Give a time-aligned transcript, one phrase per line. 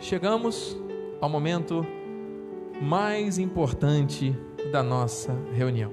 [0.00, 0.76] chegamos
[1.20, 1.84] ao momento
[2.80, 4.36] mais importante
[4.70, 5.92] da nossa reunião.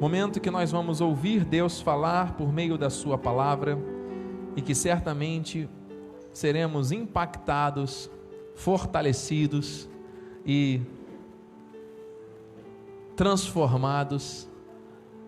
[0.00, 3.78] Momento que nós vamos ouvir Deus falar por meio da Sua palavra
[4.56, 5.68] e que certamente
[6.32, 8.10] seremos impactados,
[8.54, 9.88] fortalecidos
[10.44, 10.80] e
[13.16, 14.48] transformados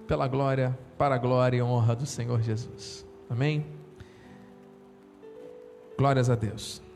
[0.06, 3.06] pela glória, para a glória e honra do Senhor Jesus.
[3.28, 3.66] Amém?
[5.96, 6.89] Glórias a Deus.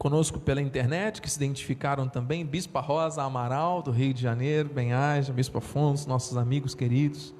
[0.00, 5.30] Conosco pela internet, que se identificaram também, Bispa Rosa Amaral, do Rio de Janeiro, Benhaja,
[5.30, 7.34] Bispo Afonso, nossos amigos queridos.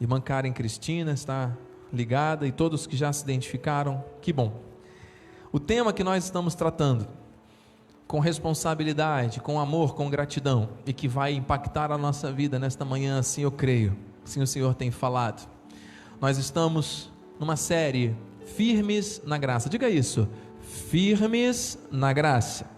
[0.00, 1.50] Irmã Karen Cristina está
[1.92, 4.52] ligada e todos que já se identificaram, que bom.
[5.50, 7.08] O tema que nós estamos tratando
[8.06, 13.18] com responsabilidade, com amor, com gratidão e que vai impactar a nossa vida nesta manhã,
[13.18, 15.50] assim eu creio, assim o Senhor tem falado.
[16.20, 20.28] Nós estamos numa série Firmes na Graça, diga isso,
[20.70, 22.70] firmes na graça.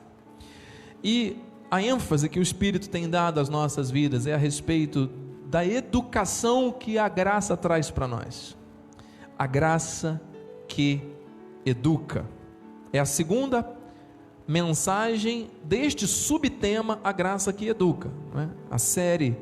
[1.02, 1.36] E
[1.70, 5.10] a ênfase que o Espírito tem dado às nossas vidas é a respeito
[5.46, 8.56] da educação que a graça traz para nós.
[9.38, 10.20] A graça
[10.68, 11.02] que
[11.64, 12.24] educa.
[12.92, 13.66] É a segunda
[14.46, 18.10] mensagem deste subtema, a graça que educa.
[18.36, 18.48] É?
[18.70, 19.36] A série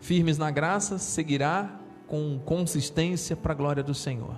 [0.00, 1.78] Firmes na Graça seguirá
[2.08, 4.36] com consistência para a glória do Senhor.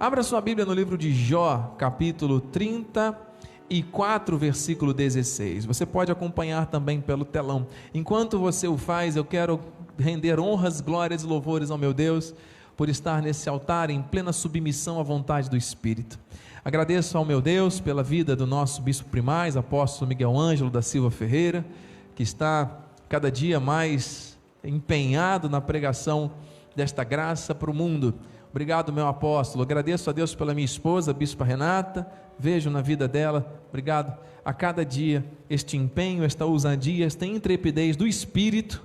[0.00, 5.64] Abra sua Bíblia no livro de Jó, capítulo 34, versículo 16.
[5.64, 7.66] Você pode acompanhar também pelo telão.
[7.92, 9.58] Enquanto você o faz, eu quero
[9.98, 12.32] render honras, glórias e louvores ao meu Deus
[12.76, 16.16] por estar nesse altar em plena submissão à vontade do Espírito.
[16.64, 21.10] Agradeço ao meu Deus pela vida do nosso bispo primaz, apóstolo Miguel Ângelo da Silva
[21.10, 21.66] Ferreira,
[22.14, 26.30] que está cada dia mais empenhado na pregação
[26.76, 28.14] desta graça para o mundo.
[28.50, 29.62] Obrigado, meu apóstolo.
[29.62, 32.10] Agradeço a Deus pela minha esposa, a bispa Renata.
[32.38, 38.06] Vejo na vida dela, obrigado, a cada dia este empenho, esta ousadia, esta intrepidez do
[38.06, 38.82] espírito.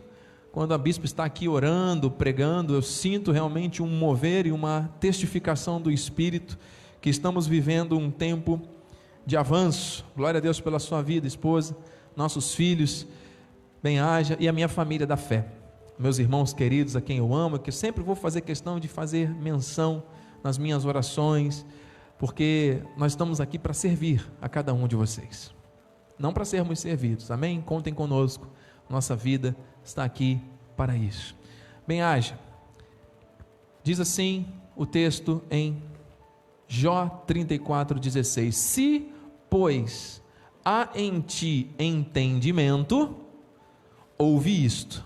[0.52, 5.80] Quando a bispa está aqui orando, pregando, eu sinto realmente um mover e uma testificação
[5.80, 6.58] do espírito
[7.00, 8.62] que estamos vivendo um tempo
[9.26, 10.06] de avanço.
[10.16, 11.76] Glória a Deus pela sua vida, esposa,
[12.16, 13.08] nossos filhos,
[13.82, 15.63] bem-haja e a minha família da fé.
[15.98, 20.04] Meus irmãos queridos, a quem eu amo, que sempre vou fazer questão de fazer menção
[20.44, 21.66] nas minhas orações,
[22.18, 25.54] porque nós estamos aqui para servir a cada um de vocês.
[26.18, 27.30] Não para sermos servidos.
[27.32, 27.62] Amém?
[27.62, 28.48] Contem conosco.
[28.90, 30.42] Nossa vida está aqui
[30.76, 31.36] para isso.
[31.88, 32.38] Bem-haja.
[33.84, 35.82] Diz assim o texto em
[36.68, 39.10] Jó 34,16: Se,
[39.50, 40.22] pois,
[40.64, 43.16] há em ti entendimento,
[44.18, 45.06] ouve isto,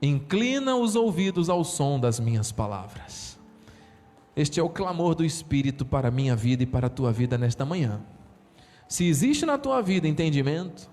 [0.00, 3.38] inclina os ouvidos ao som das minhas palavras.
[4.34, 7.38] Este é o clamor do Espírito para a minha vida e para a tua vida
[7.38, 8.00] nesta manhã.
[8.88, 10.90] Se existe na tua vida entendimento,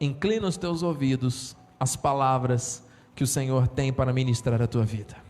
[0.00, 5.28] inclina os teus ouvidos às palavras que o Senhor tem para ministrar a tua vida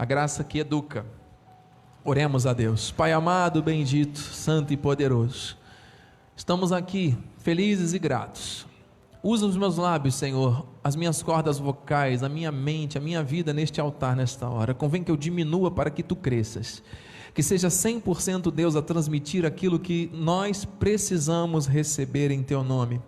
[0.00, 1.04] a graça que educa.
[2.02, 2.90] Oremos a Deus.
[2.90, 5.58] Pai amado, bendito, santo e poderoso.
[6.34, 8.66] Estamos aqui felizes e gratos.
[9.22, 13.52] Usa os meus lábios, Senhor, as minhas cordas vocais, a minha mente, a minha vida
[13.52, 14.72] neste altar nesta hora.
[14.72, 16.82] Convém que eu diminua para que tu cresças.
[17.34, 23.00] Que seja 100% Deus a transmitir aquilo que nós precisamos receber em teu nome.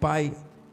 [0.00, 0.32] Pai,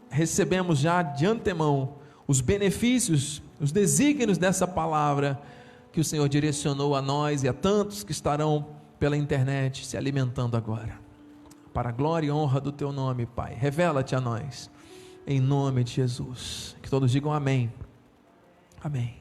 [0.10, 1.96] recebemos já de antemão
[2.28, 5.40] os benefícios, os desígnios dessa palavra
[5.92, 8.68] que o Senhor direcionou a nós e a tantos que estarão
[9.00, 11.00] pela internet se alimentando agora.
[11.74, 13.54] Para a glória e honra do teu nome, Pai.
[13.54, 14.70] Revela-te a nós,
[15.28, 16.76] em nome de Jesus.
[16.82, 17.72] Que todos digam amém.
[18.82, 19.18] Amém.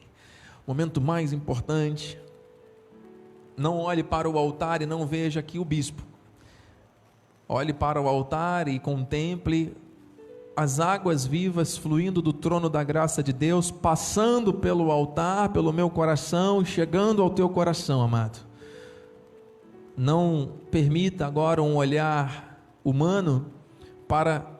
[0.65, 2.17] Momento mais importante.
[3.57, 6.01] Não olhe para o altar e não veja aqui o bispo.
[7.49, 9.75] Olhe para o altar e contemple
[10.55, 15.89] as águas vivas fluindo do trono da graça de Deus, passando pelo altar, pelo meu
[15.89, 18.39] coração, chegando ao teu coração, amado.
[19.95, 23.51] Não permita agora um olhar humano
[24.07, 24.56] para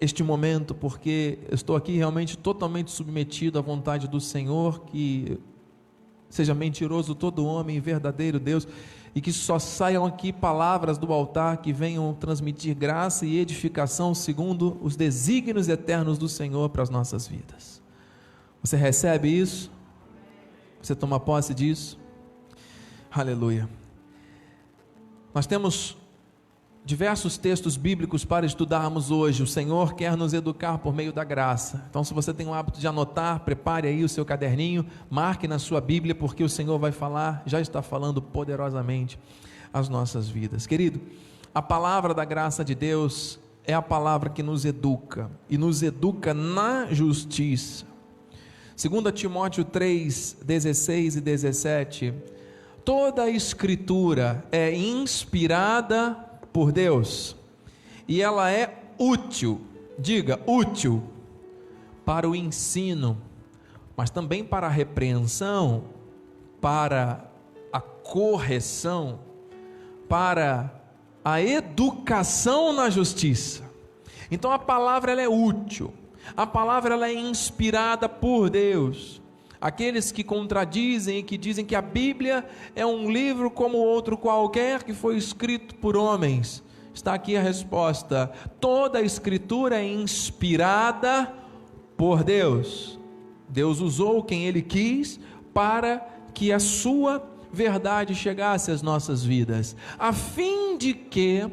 [0.00, 5.38] este momento, porque estou aqui realmente totalmente submetido à vontade do Senhor, que
[6.28, 8.66] seja mentiroso todo homem verdadeiro Deus
[9.14, 14.76] e que só saiam aqui palavras do altar que venham transmitir graça e edificação segundo
[14.82, 17.80] os desígnios eternos do Senhor para as nossas vidas.
[18.62, 19.70] Você recebe isso?
[20.82, 21.98] Você toma posse disso?
[23.10, 23.68] Aleluia.
[25.32, 25.96] Nós temos
[26.86, 29.42] diversos textos bíblicos para estudarmos hoje.
[29.42, 31.84] O Senhor quer nos educar por meio da graça.
[31.90, 35.58] Então, se você tem o hábito de anotar, prepare aí o seu caderninho, marque na
[35.58, 39.18] sua Bíblia, porque o Senhor vai falar, já está falando poderosamente
[39.74, 40.64] as nossas vidas.
[40.64, 41.00] Querido,
[41.52, 46.32] a palavra da graça de Deus é a palavra que nos educa e nos educa
[46.32, 47.84] na justiça.
[48.80, 52.14] 2 Timóteo 3, 16 e 17.
[52.84, 56.25] Toda a escritura é inspirada
[56.56, 57.36] por Deus
[58.08, 59.60] e ela é útil,
[59.98, 61.02] diga, útil
[62.02, 63.20] para o ensino,
[63.94, 65.84] mas também para a repreensão,
[66.58, 67.30] para
[67.70, 69.18] a correção,
[70.08, 70.72] para
[71.22, 73.62] a educação na justiça.
[74.30, 75.92] Então a palavra ela é útil.
[76.34, 79.20] A palavra ela é inspirada por Deus.
[79.60, 82.44] Aqueles que contradizem e que dizem que a Bíblia
[82.74, 86.62] é um livro como outro qualquer que foi escrito por homens.
[86.92, 88.30] Está aqui a resposta.
[88.60, 91.32] Toda a escritura é inspirada
[91.96, 92.98] por Deus.
[93.48, 95.20] Deus usou quem ele quis
[95.52, 101.48] para que a sua verdade chegasse às nossas vidas, a fim de que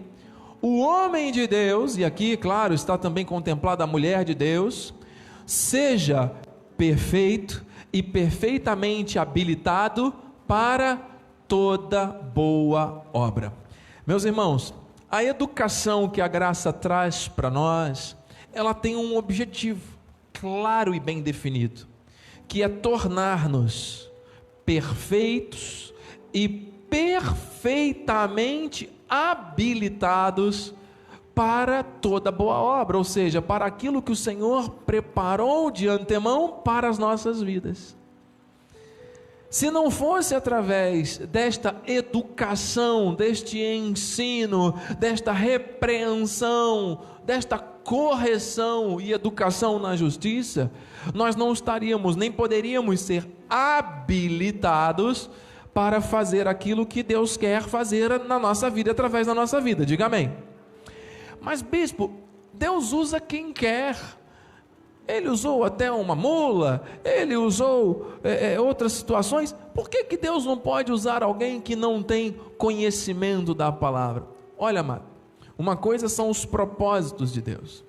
[0.62, 4.94] o homem de Deus, e aqui, claro, está também contemplada a mulher de Deus,
[5.46, 6.32] seja
[6.78, 10.14] perfeito e perfeitamente habilitado
[10.48, 10.98] para
[11.48, 13.54] toda boa obra.
[14.06, 14.74] Meus irmãos,
[15.10, 18.18] a educação que a graça traz para nós,
[18.52, 19.94] ela tem um objetivo
[20.34, 21.88] claro e bem definido,
[22.48, 24.10] que é tornar-nos
[24.66, 25.94] perfeitos
[26.34, 30.74] e perfeitamente habilitados
[31.36, 36.88] para toda boa obra, ou seja, para aquilo que o Senhor preparou de antemão para
[36.88, 37.96] as nossas vidas.
[39.50, 49.96] Se não fosse através desta educação, deste ensino, desta repreensão, desta correção e educação na
[49.96, 50.72] justiça,
[51.14, 55.30] nós não estaríamos nem poderíamos ser habilitados
[55.72, 59.86] para fazer aquilo que Deus quer fazer na nossa vida através da nossa vida.
[59.86, 60.32] Diga amém.
[61.44, 62.10] Mas, bispo,
[62.54, 63.98] Deus usa quem quer.
[65.06, 69.54] Ele usou até uma mula, ele usou é, é, outras situações.
[69.76, 74.26] Por que, que Deus não pode usar alguém que não tem conhecimento da palavra?
[74.58, 75.04] Olha, amado,
[75.58, 77.84] uma coisa são os propósitos de Deus,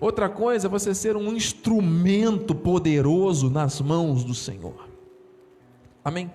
[0.00, 4.88] outra coisa é você ser um instrumento poderoso nas mãos do Senhor.
[6.04, 6.30] Amém?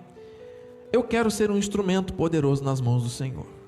[0.91, 3.60] Eu quero ser um instrumento poderoso nas mãos do Senhor.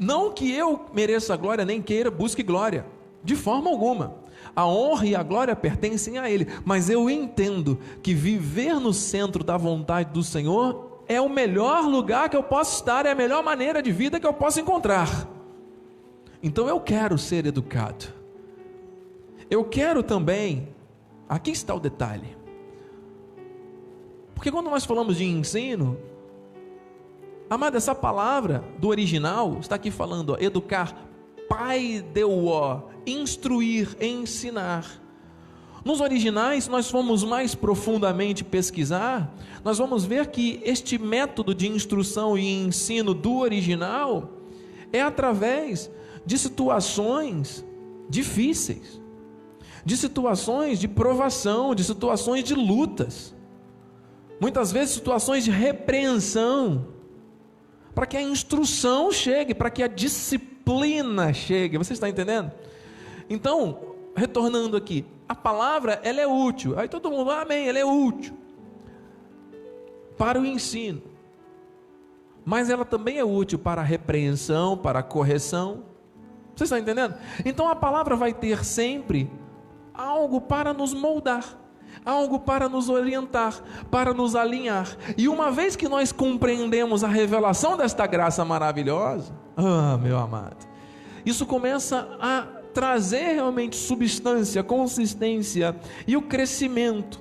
[0.00, 2.86] Não que eu mereça glória, nem queira, busque glória,
[3.22, 4.14] de forma alguma.
[4.56, 9.44] A honra e a glória pertencem a Ele, mas eu entendo que viver no centro
[9.44, 13.44] da vontade do Senhor é o melhor lugar que eu posso estar, é a melhor
[13.44, 15.28] maneira de vida que eu posso encontrar.
[16.42, 18.06] Então eu quero ser educado.
[19.50, 20.68] Eu quero também,
[21.28, 22.38] aqui está o detalhe.
[24.34, 25.98] Porque quando nós falamos de ensino,
[27.50, 30.94] Amado, essa palavra do original está aqui falando, ó, educar,
[31.48, 34.86] pai deu ó, instruir, ensinar.
[35.84, 42.38] Nos originais, nós fomos mais profundamente pesquisar, nós vamos ver que este método de instrução
[42.38, 44.30] e ensino do original
[44.92, 45.90] é através
[46.24, 47.66] de situações
[48.08, 49.02] difíceis,
[49.84, 53.34] de situações de provação, de situações de lutas,
[54.40, 56.99] muitas vezes situações de repreensão
[58.00, 61.76] para que a instrução chegue, para que a disciplina chegue.
[61.76, 62.50] Você está entendendo?
[63.28, 66.78] Então, retornando aqui, a palavra ela é útil.
[66.78, 68.34] Aí todo mundo, amém, ela é útil
[70.16, 71.02] para o ensino.
[72.42, 75.84] Mas ela também é útil para a repreensão, para a correção.
[76.56, 77.16] Você está entendendo?
[77.44, 79.30] Então a palavra vai ter sempre
[79.92, 81.54] algo para nos moldar
[82.04, 83.54] algo para nos orientar,
[83.90, 84.96] para nos alinhar.
[85.16, 90.68] E uma vez que nós compreendemos a revelação desta graça maravilhosa, ah, meu amado,
[91.24, 97.20] isso começa a trazer realmente substância, consistência e o crescimento,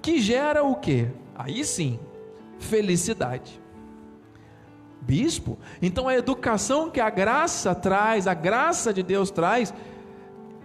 [0.00, 1.08] que gera o que?
[1.34, 1.98] Aí sim,
[2.58, 3.60] felicidade.
[5.00, 9.72] Bispo, então a educação que a graça traz, a graça de Deus traz,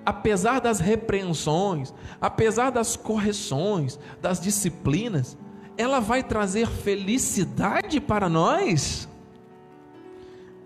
[0.05, 5.37] apesar das repreensões, apesar das correções, das disciplinas,
[5.77, 9.07] ela vai trazer felicidade para nós.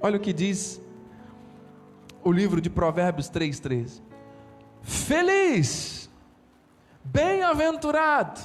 [0.02, 0.82] Olha o que diz
[2.24, 4.02] o livro de Provérbios 3:13.
[4.82, 6.10] Feliz,
[7.04, 8.40] bem-aventurado,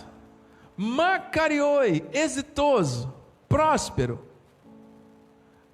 [0.76, 3.12] macarioi, exitoso,
[3.48, 4.26] próspero,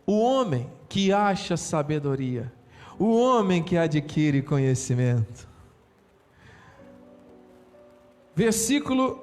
[0.06, 2.52] o homem que acha sabedoria,
[2.98, 5.48] o homem que adquire conhecimento.
[8.34, 9.22] Versículo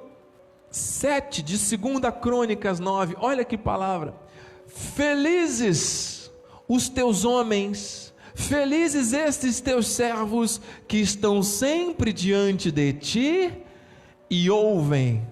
[0.70, 4.14] 7 de 2 Crônicas 9, olha que palavra.
[4.66, 6.30] Felizes
[6.68, 13.52] os teus homens, felizes estes teus servos que estão sempre diante de ti
[14.28, 15.26] e ouvem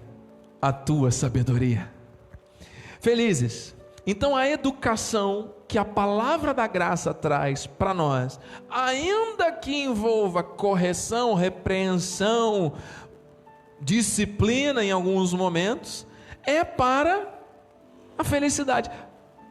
[0.61, 1.91] a tua sabedoria.
[2.99, 3.74] Felizes.
[4.05, 11.33] Então a educação que a palavra da graça traz para nós, ainda que envolva correção,
[11.33, 12.73] repreensão,
[13.81, 16.05] disciplina em alguns momentos,
[16.43, 17.33] é para
[18.17, 18.91] a felicidade,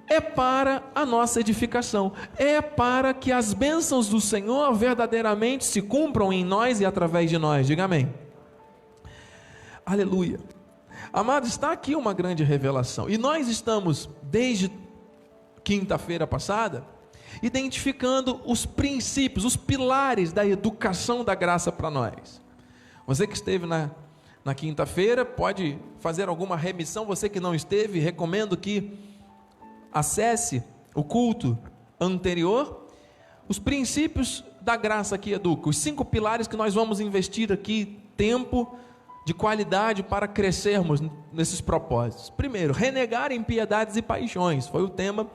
[0.09, 6.33] é para a nossa edificação, é para que as bênçãos do Senhor verdadeiramente se cumpram
[6.33, 7.67] em nós e através de nós.
[7.67, 8.13] Diga amém.
[9.85, 10.39] Aleluia.
[11.13, 13.09] Amado, está aqui uma grande revelação.
[13.09, 14.69] E nós estamos, desde
[15.63, 16.85] quinta-feira passada,
[17.41, 22.43] identificando os princípios, os pilares da educação da graça para nós.
[23.07, 23.93] Você que esteve na,
[24.45, 27.07] na quinta-feira, pode fazer alguma remissão.
[27.07, 28.99] Você que não esteve, recomendo que
[29.93, 30.65] acesse
[30.97, 31.57] o culto
[32.01, 32.89] anterior.
[33.47, 38.77] Os princípios da graça que educa, os cinco pilares que nós vamos investir aqui tempo
[39.25, 41.01] de qualidade para crescermos
[41.33, 42.31] nesses propósitos.
[42.31, 45.27] Primeiro, renegar impiedades e paixões, foi o tema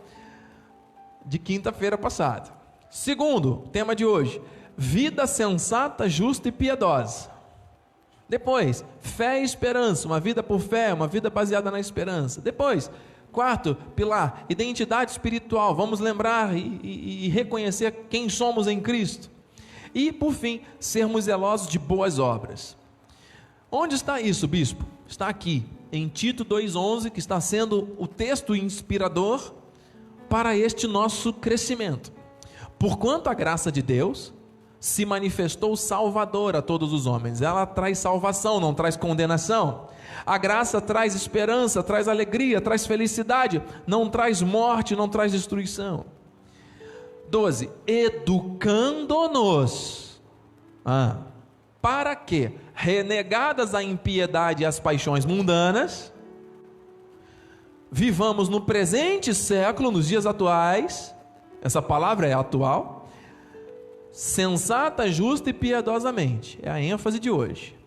[1.25, 2.51] de quinta-feira passada.
[2.89, 4.41] Segundo, tema de hoje,
[4.77, 7.29] vida sensata, justa e piedosa.
[8.27, 12.39] Depois, fé e esperança, uma vida por fé, uma vida baseada na esperança.
[12.39, 12.91] Depois,
[13.31, 19.31] quarto pilar, identidade espiritual, vamos lembrar e, e, e reconhecer quem somos em Cristo.
[19.96, 22.77] E, por fim, sermos zelosos de boas obras.
[23.72, 24.84] Onde está isso, bispo?
[25.08, 29.54] Está aqui, em Tito 2,11, que está sendo o texto inspirador
[30.28, 32.12] para este nosso crescimento.
[32.78, 34.34] Porquanto a graça de Deus
[34.80, 39.88] se manifestou salvador a todos os homens, ela traz salvação, não traz condenação.
[40.26, 46.06] A graça traz esperança, traz alegria, traz felicidade, não traz morte, não traz destruição.
[47.30, 47.70] 12.
[47.86, 50.22] Educando-nos.
[50.86, 51.18] Ah,
[51.81, 56.13] para que, renegadas a impiedade e as paixões mundanas,
[57.91, 61.15] vivamos no presente século, nos dias atuais,
[61.62, 63.09] essa palavra é atual,
[64.12, 67.77] sensata, justa e piedosamente, é a ênfase de hoje.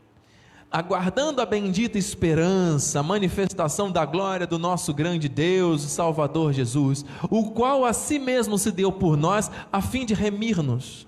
[0.70, 7.04] Aguardando a bendita esperança, a manifestação da glória do nosso grande Deus e Salvador Jesus,
[7.30, 11.06] o qual a si mesmo se deu por nós, a fim de remir-nos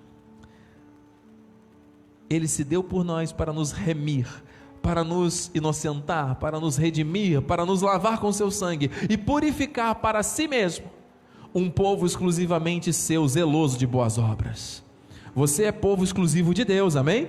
[2.28, 4.26] ele se deu por nós para nos remir,
[4.82, 10.22] para nos inocentar, para nos redimir, para nos lavar com seu sangue e purificar para
[10.22, 10.86] si mesmo
[11.54, 14.82] um povo exclusivamente seu, zeloso de boas obras.
[15.34, 17.28] Você é povo exclusivo de Deus, amém?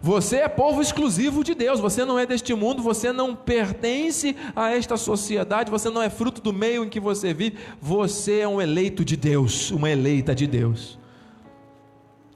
[0.00, 4.70] Você é povo exclusivo de Deus, você não é deste mundo, você não pertence a
[4.70, 8.60] esta sociedade, você não é fruto do meio em que você vive, você é um
[8.60, 10.98] eleito de Deus, uma eleita de Deus.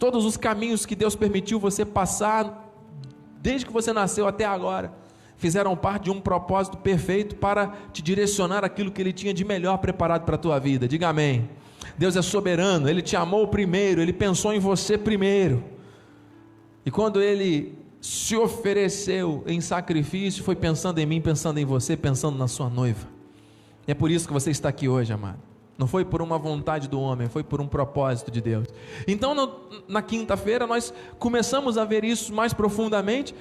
[0.01, 2.73] Todos os caminhos que Deus permitiu você passar,
[3.43, 4.91] desde que você nasceu até agora,
[5.37, 9.77] fizeram parte de um propósito perfeito para te direcionar aquilo que Ele tinha de melhor
[9.77, 10.89] preparado para a tua vida.
[10.89, 11.51] Diga amém.
[11.99, 15.63] Deus é soberano, Ele te amou primeiro, Ele pensou em você primeiro.
[16.87, 22.39] E quando Ele se ofereceu em sacrifício, foi pensando em mim, pensando em você, pensando
[22.39, 23.07] na sua noiva.
[23.87, 25.50] E é por isso que você está aqui hoje, amado.
[25.81, 28.69] Não foi por uma vontade do homem, foi por um propósito de Deus.
[29.09, 29.51] Então, no,
[29.89, 33.35] na quinta-feira, nós começamos a ver isso mais profundamente.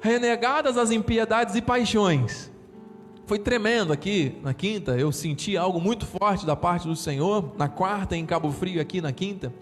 [0.00, 2.50] Renegadas as impiedades e paixões.
[3.26, 7.68] Foi tremendo aqui na quinta, eu senti algo muito forte da parte do Senhor, na
[7.68, 9.54] quarta, em Cabo Frio, aqui na quinta,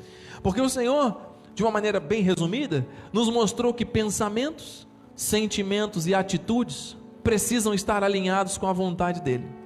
[0.42, 1.14] porque o Senhor,
[1.54, 8.56] de uma maneira bem resumida, nos mostrou que pensamentos, sentimentos e atitudes precisam estar alinhados
[8.56, 9.59] com a vontade dEle.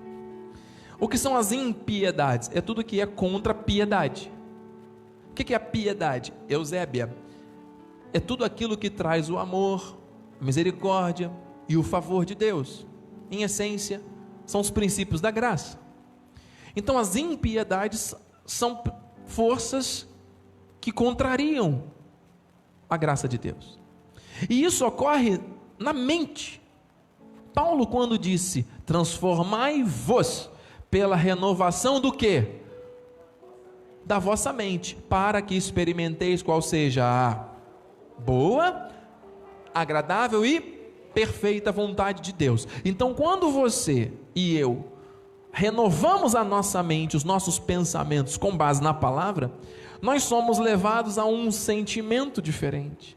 [1.04, 2.50] O que são as impiedades?
[2.54, 4.32] É tudo que é contra a piedade.
[5.28, 6.32] O que é a piedade?
[6.49, 7.14] Eusébia.
[8.11, 9.99] É tudo aquilo que traz o amor,
[10.40, 11.30] a misericórdia
[11.68, 12.87] e o favor de Deus.
[13.30, 14.00] Em essência,
[14.46, 15.78] são os princípios da graça.
[16.75, 18.14] Então, as impiedades
[18.46, 18.82] são
[19.26, 20.08] forças
[20.80, 21.82] que contrariam
[22.88, 23.78] a graça de Deus.
[24.49, 25.38] E isso ocorre
[25.78, 26.62] na mente.
[27.52, 30.53] Paulo, quando disse: Transformai-vos
[30.94, 32.46] pela renovação do que?
[34.04, 37.48] Da vossa mente, para que experimenteis qual seja a
[38.20, 38.90] boa,
[39.74, 40.60] agradável e
[41.12, 42.68] perfeita vontade de Deus.
[42.84, 44.84] Então, quando você e eu
[45.52, 49.50] renovamos a nossa mente, os nossos pensamentos com base na palavra,
[50.00, 53.16] nós somos levados a um sentimento diferente.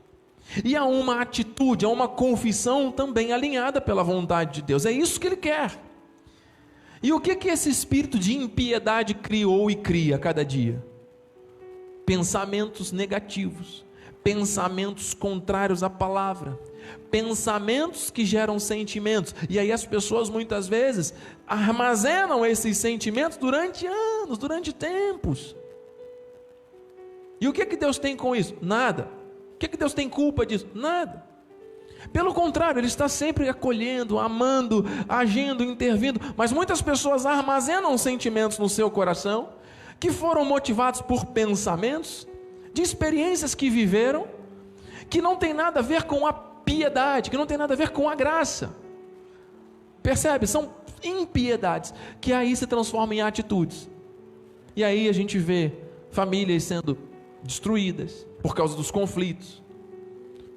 [0.65, 4.83] E a uma atitude, a uma confissão também alinhada pela vontade de Deus.
[4.83, 5.86] É isso que ele quer.
[7.01, 10.83] E o que que esse espírito de impiedade criou e cria cada dia?
[12.05, 13.85] Pensamentos negativos,
[14.23, 16.57] pensamentos contrários à palavra,
[17.11, 19.35] pensamentos que geram sentimentos.
[19.49, 21.13] E aí as pessoas muitas vezes
[21.45, 25.55] armazenam esses sentimentos durante anos, durante tempos.
[27.39, 28.55] E o que que Deus tem com isso?
[28.61, 29.09] Nada.
[29.53, 30.67] O que que Deus tem culpa disso?
[30.73, 31.26] Nada.
[32.11, 36.19] Pelo contrário, Ele está sempre acolhendo, amando, agindo, intervindo.
[36.35, 39.49] Mas muitas pessoas armazenam sentimentos no seu coração
[39.99, 42.27] que foram motivados por pensamentos,
[42.73, 44.27] de experiências que viveram,
[45.09, 47.89] que não tem nada a ver com a piedade, que não tem nada a ver
[47.89, 48.75] com a graça.
[50.03, 50.45] Percebe?
[50.45, 50.73] São
[51.03, 53.89] impiedades que aí se transformam em atitudes.
[54.75, 55.73] E aí a gente vê
[56.11, 56.97] famílias sendo
[57.43, 59.63] destruídas por causa dos conflitos.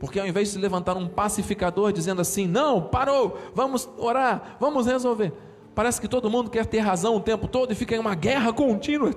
[0.00, 4.86] Porque ao invés de se levantar um pacificador dizendo assim: "Não, parou, vamos orar, vamos
[4.86, 5.32] resolver".
[5.74, 8.52] Parece que todo mundo quer ter razão o tempo todo e fica em uma guerra
[8.52, 9.12] contínua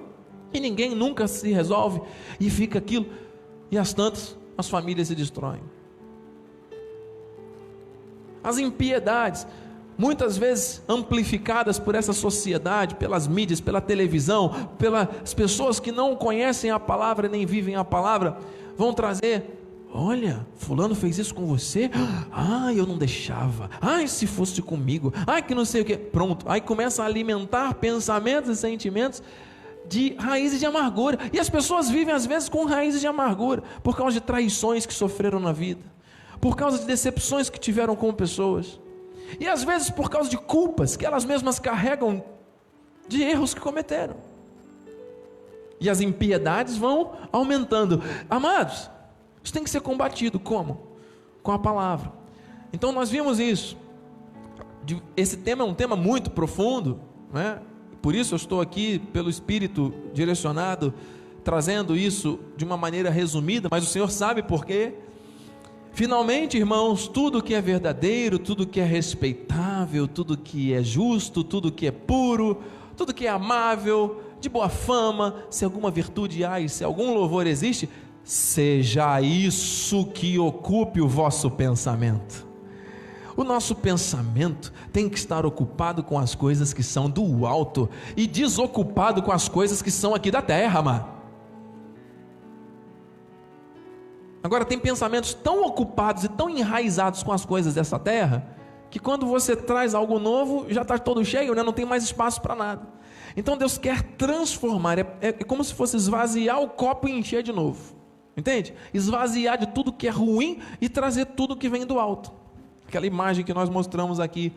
[0.53, 1.99] e ninguém nunca se resolve
[2.39, 3.07] e fica aquilo
[3.71, 5.63] e as tantas as famílias se destroem
[8.43, 9.47] as impiedades,
[9.97, 16.69] muitas vezes amplificadas por essa sociedade, pelas mídias, pela televisão, pelas pessoas que não conhecem
[16.69, 18.37] a palavra nem vivem a palavra,
[18.75, 19.62] vão trazer.
[19.95, 21.89] Olha, fulano fez isso com você?
[22.31, 23.69] Ah, eu não deixava.
[23.79, 25.13] Ai, se fosse comigo.
[25.27, 25.95] Ai, que não sei o que.
[25.95, 26.45] Pronto.
[26.50, 29.21] Aí começa a alimentar pensamentos e sentimentos
[29.88, 31.19] de raízes de amargura.
[31.31, 34.93] E as pessoas vivem às vezes com raízes de amargura por causa de traições que
[34.93, 35.93] sofreram na vida
[36.43, 38.77] por causa de decepções que tiveram com pessoas,
[39.39, 42.21] e às vezes por causa de culpas que elas mesmas carregam
[43.07, 44.17] de erros que cometeram.
[45.79, 48.03] E as impiedades vão aumentando.
[48.29, 48.89] Amados,
[49.43, 50.88] isso tem que ser combatido como?
[51.41, 52.12] Com a palavra.
[52.71, 53.77] Então nós vimos isso.
[55.15, 57.00] Esse tema é um tema muito profundo,
[57.31, 57.59] né?
[58.01, 60.93] Por isso eu estou aqui pelo Espírito direcionado,
[61.43, 64.94] trazendo isso de uma maneira resumida, mas o Senhor sabe por quê.
[65.94, 71.72] Finalmente, irmãos, tudo que é verdadeiro, tudo que é respeitável, tudo que é justo, tudo
[71.72, 72.61] que é puro,
[72.98, 77.48] tudo que é amável, de boa fama, se alguma virtude há e se algum louvor
[77.48, 77.87] existe,
[78.24, 82.48] seja isso que ocupe o vosso pensamento.
[83.36, 88.27] O nosso pensamento tem que estar ocupado com as coisas que são do alto e
[88.27, 91.14] desocupado com as coisas que são aqui da terra, mano.
[94.44, 98.46] Agora, tem pensamentos tão ocupados e tão enraizados com as coisas dessa terra,
[98.92, 101.64] que quando você traz algo novo, já está todo cheio, né?
[101.64, 102.88] não tem mais espaço para nada.
[103.36, 107.51] Então Deus quer transformar, é, é, como se fosse esvaziar o copo e encher de
[107.51, 108.02] novo.
[108.35, 108.74] Entende?
[108.93, 112.31] Esvaziar de tudo que é ruim e trazer tudo que vem do alto.
[112.87, 114.53] Aquela imagem que nós mostramos aqui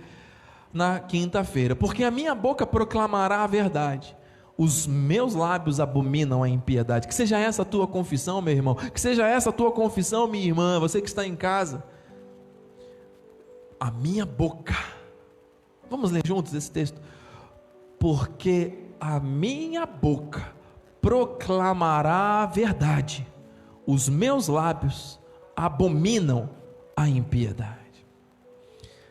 [0.73, 1.77] na quinta-feira.
[1.77, 4.17] Porque a minha boca proclamará a verdade
[4.59, 7.07] os meus lábios abominam a impiedade.
[7.07, 8.75] Que seja essa a tua confissão, meu irmão.
[8.75, 11.85] Que seja essa a tua confissão, minha irmã, você que está em casa.
[13.79, 14.75] A minha boca.
[15.91, 17.01] Vamos ler juntos esse texto.
[17.99, 20.55] Porque a minha boca
[21.03, 23.27] proclamará a verdade.
[23.87, 25.19] Os meus lábios
[25.55, 26.51] abominam
[26.97, 27.77] a impiedade.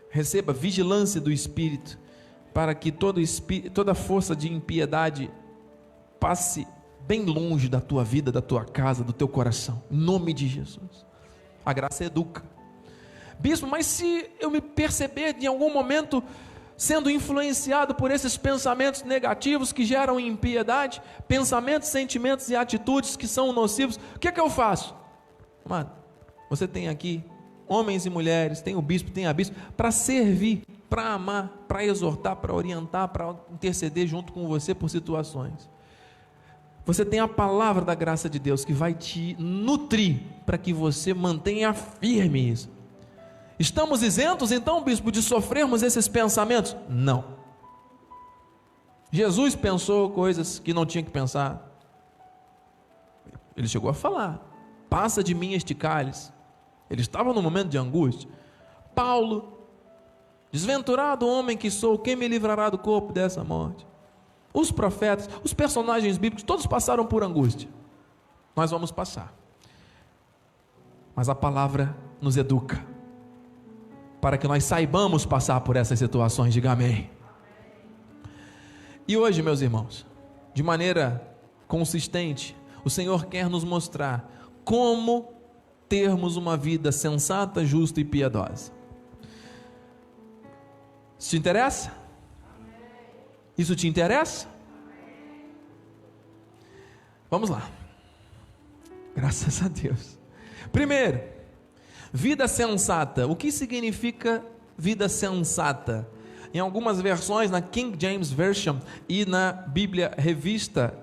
[0.10, 1.98] Receba vigilância do Espírito
[2.54, 3.22] para que todo
[3.74, 5.32] toda força de impiedade
[6.20, 6.68] passe
[7.08, 9.84] bem longe da tua vida, da tua casa, do teu coração.
[9.92, 11.06] Em nome de Jesus.
[11.66, 12.44] A graça educa.
[13.40, 16.24] Bispo, mas se eu me perceber em algum momento
[16.78, 23.54] sendo influenciado por esses pensamentos negativos que geram impiedade, pensamentos, sentimentos e atitudes que são
[23.54, 24.96] nocivos, o que é que eu faço?
[25.68, 25.90] Mano,
[26.50, 27.24] você tem aqui
[27.68, 32.36] homens e mulheres, tem o bispo, tem a bispo, para servir para amar, para exortar,
[32.38, 35.70] para orientar, para interceder junto com você por situações.
[36.86, 41.14] Você tem a palavra da graça de Deus que vai te nutrir para que você
[41.14, 42.70] mantenha firme isso.
[43.58, 46.76] Estamos isentos então, bispo, de sofrermos esses pensamentos?
[46.90, 47.36] Não.
[49.12, 51.62] Jesus pensou coisas que não tinha que pensar.
[53.56, 54.42] Ele chegou a falar:
[54.90, 56.34] passa de mim este cálice.
[56.90, 58.30] Ele estava no momento de angústia.
[58.94, 59.56] Paulo
[60.56, 63.86] Desventurado homem que sou, quem me livrará do corpo dessa morte?
[64.54, 67.68] Os profetas, os personagens bíblicos, todos passaram por angústia.
[68.56, 69.34] Nós vamos passar.
[71.14, 72.86] Mas a palavra nos educa
[74.26, 76.52] para que nós saibamos passar por essas situações.
[76.52, 77.12] Diga amém.
[79.08, 80.04] E hoje, meus irmãos,
[80.52, 84.28] de maneira consistente, o Senhor quer nos mostrar
[84.64, 85.32] como
[85.88, 88.72] termos uma vida sensata, justa e piedosa.
[91.20, 91.94] Isso te interessa?
[93.56, 94.48] Isso te interessa?
[97.30, 97.70] Vamos lá.
[99.16, 100.18] Graças a Deus.
[100.72, 101.35] Primeiro,
[102.16, 103.28] vida sensata.
[103.28, 104.42] O que significa
[104.78, 106.08] vida sensata?
[106.54, 108.78] Em algumas versões, na King James Version
[109.10, 110.98] e na Bíblia Revista,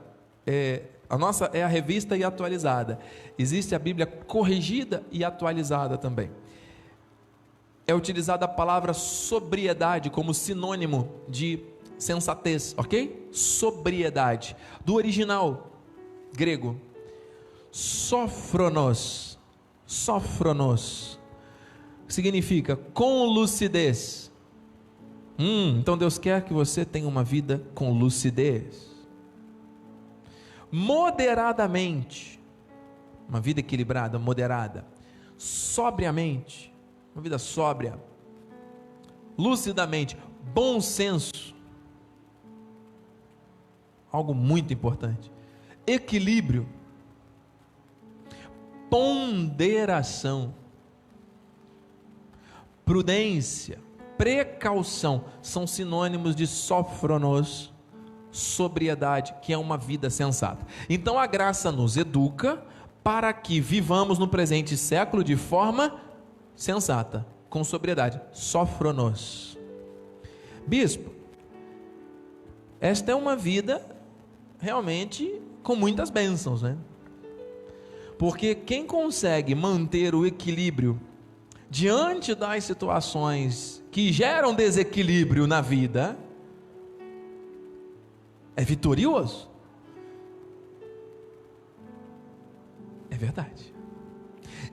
[0.46, 2.98] é, a nossa é a revista e atualizada.
[3.38, 6.30] Existe a Bíblia corrigida e atualizada também.
[7.86, 11.62] É utilizada a palavra sobriedade como sinônimo de
[11.98, 13.28] sensatez, ok?
[13.30, 14.56] Sobriedade.
[14.82, 15.70] Do original
[16.32, 16.80] grego,
[17.70, 19.32] sofronos.
[19.92, 21.20] Sofronos.
[22.08, 24.32] Significa com lucidez.
[25.38, 28.90] Hum, então Deus quer que você tenha uma vida com lucidez.
[30.70, 32.40] Moderadamente.
[33.28, 34.86] Uma vida equilibrada, moderada.
[35.36, 36.72] Sobriamente.
[37.14, 37.98] Uma vida sóbria.
[39.36, 40.16] Lucidamente.
[40.54, 41.54] Bom senso.
[44.10, 45.30] Algo muito importante
[45.86, 46.68] equilíbrio,
[48.92, 50.52] ponderação,
[52.84, 53.78] prudência,
[54.18, 57.72] precaução são sinônimos de sofronos,
[58.30, 60.66] sobriedade, que é uma vida sensata.
[60.90, 62.62] Então a graça nos educa
[63.02, 65.98] para que vivamos no presente século de forma
[66.54, 69.56] sensata, com sobriedade, sofronos.
[70.66, 71.10] Bispo,
[72.78, 73.80] esta é uma vida
[74.60, 76.76] realmente com muitas bênçãos, né?
[78.22, 80.96] Porque quem consegue manter o equilíbrio
[81.68, 86.16] diante das situações que geram desequilíbrio na vida
[88.54, 89.50] é vitorioso.
[93.10, 93.74] É verdade.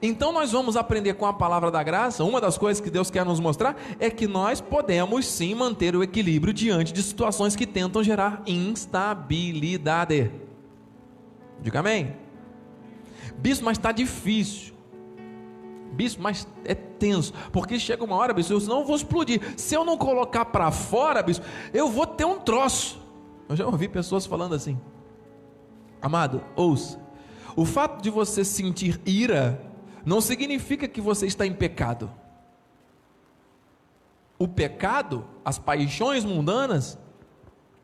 [0.00, 3.24] Então nós vamos aprender com a palavra da graça, uma das coisas que Deus quer
[3.24, 8.00] nos mostrar é que nós podemos sim manter o equilíbrio diante de situações que tentam
[8.04, 10.30] gerar instabilidade.
[11.60, 12.29] Diga amém.
[13.40, 14.74] Bispo, mas está difícil.
[15.92, 17.32] Bispo, mas é tenso.
[17.52, 19.40] Porque chega uma hora, bispo, eu não vou explodir.
[19.56, 23.00] Se eu não colocar para fora, bispo, eu vou ter um troço.
[23.48, 24.78] Eu já ouvi pessoas falando assim.
[26.00, 27.00] Amado, ouça.
[27.56, 29.60] O fato de você sentir ira
[30.04, 32.10] não significa que você está em pecado.
[34.38, 36.98] O pecado, as paixões mundanas,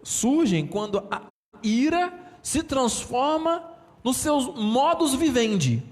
[0.02, 1.22] surgem quando a
[1.62, 3.75] ira se transforma
[4.06, 5.82] nos seus modos vivendi.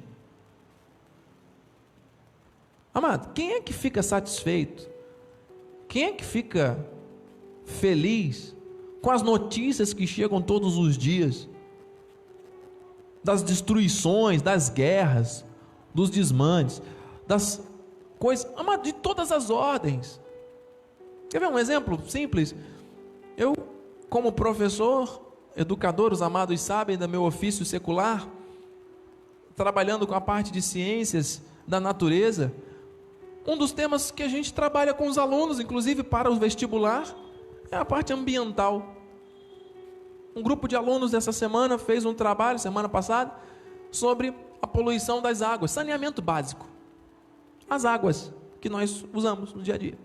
[2.94, 4.88] Amado, quem é que fica satisfeito?
[5.88, 6.78] Quem é que fica
[7.64, 8.54] feliz
[9.02, 11.48] com as notícias que chegam todos os dias?
[13.24, 15.44] Das destruições, das guerras,
[15.92, 16.80] dos desmandes,
[17.26, 17.60] das
[18.16, 20.20] coisas, amado, de todas as ordens.
[21.28, 22.54] Quer ver um exemplo simples?
[23.36, 23.56] Eu,
[24.08, 25.23] como professor,
[25.56, 28.28] educador, os amados sabem do meu ofício secular,
[29.56, 32.52] trabalhando com a parte de ciências da natureza.
[33.46, 37.14] Um dos temas que a gente trabalha com os alunos, inclusive para o vestibular,
[37.70, 38.94] é a parte ambiental.
[40.34, 43.32] Um grupo de alunos dessa semana fez um trabalho, semana passada,
[43.90, 46.66] sobre a poluição das águas, saneamento básico.
[47.68, 49.98] As águas que nós usamos no dia a dia.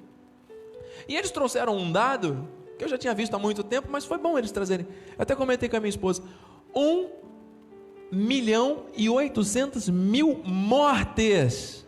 [1.08, 2.48] E eles trouxeram um dado
[2.80, 4.88] que eu já tinha visto há muito tempo, mas foi bom eles trazerem.
[5.10, 6.24] Eu até comentei com a minha esposa:
[6.74, 7.10] 1
[8.10, 11.86] milhão e 800 mil mortes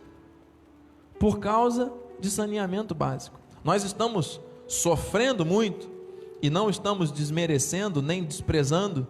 [1.18, 3.40] por causa de saneamento básico.
[3.64, 5.90] Nós estamos sofrendo muito
[6.42, 9.08] e não estamos desmerecendo nem desprezando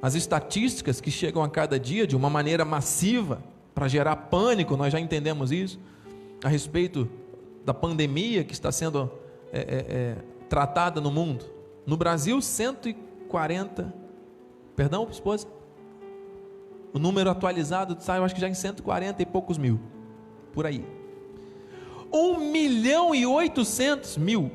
[0.00, 3.42] as estatísticas que chegam a cada dia de uma maneira massiva
[3.74, 5.78] para gerar pânico, nós já entendemos isso,
[6.42, 7.08] a respeito
[7.64, 9.10] da pandemia que está sendo
[9.52, 10.16] é, é, é,
[10.48, 11.44] tratada no mundo.
[11.86, 13.94] No Brasil, 140.
[14.74, 15.46] Perdão, esposa?
[16.92, 19.80] O número atualizado sai, eu acho que já em 140 e poucos mil.
[20.52, 20.84] Por aí.
[22.12, 24.50] 1 milhão e 800 mil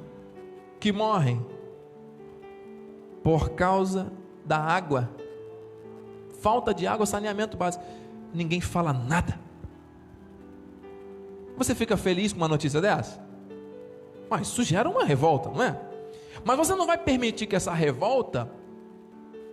[0.80, 1.46] que morrem
[3.24, 4.12] por causa
[4.46, 5.10] da água.
[6.42, 7.84] Falta de água, saneamento básico.
[8.34, 9.40] Ninguém fala nada.
[11.56, 13.23] Você fica feliz com uma notícia dessa?
[14.34, 15.80] Mas isso gera uma revolta, não é?
[16.44, 18.50] Mas você não vai permitir que essa revolta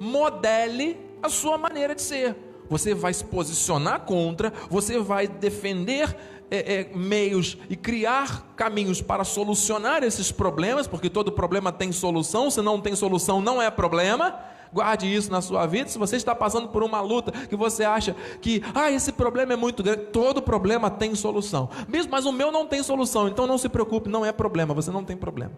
[0.00, 2.34] modele a sua maneira de ser.
[2.66, 6.16] Você vai se posicionar contra, você vai defender
[6.50, 12.50] é, é, meios e criar caminhos para solucionar esses problemas, porque todo problema tem solução,
[12.50, 14.40] se não tem solução, não é problema.
[14.72, 15.88] Guarde isso na sua vida.
[15.88, 19.56] Se você está passando por uma luta que você acha que, ah, esse problema é
[19.56, 21.68] muito grande, todo problema tem solução.
[21.88, 24.90] Mesmo, mas o meu não tem solução, então não se preocupe, não é problema, você
[24.90, 25.52] não tem problema.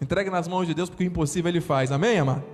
[0.00, 1.90] Entregue nas mãos de Deus, porque o impossível Ele faz.
[1.90, 2.44] Amém, amado?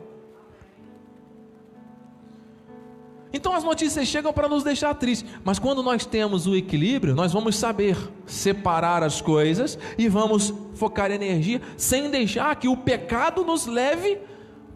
[3.34, 7.32] Então as notícias chegam para nos deixar tristes, mas quando nós temos o equilíbrio, nós
[7.32, 13.66] vamos saber separar as coisas e vamos focar energia sem deixar que o pecado nos
[13.66, 14.20] leve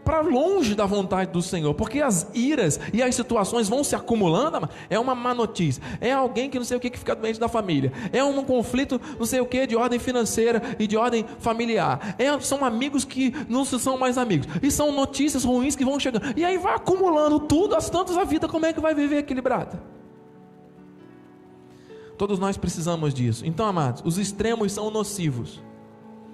[0.08, 4.66] para longe da vontade do Senhor, porque as iras e as situações vão se acumulando.
[4.88, 7.46] É uma má notícia, é alguém que não sei o que, que fica doente da
[7.46, 12.16] família, é um conflito não sei o que de ordem financeira e de ordem familiar,
[12.18, 16.32] é, são amigos que não são mais amigos, e são notícias ruins que vão chegando,
[16.34, 19.82] e aí vai acumulando tudo, as tantas a vida, como é que vai viver equilibrada?
[22.16, 23.44] Todos nós precisamos disso.
[23.44, 25.67] Então, amados, os extremos são nocivos.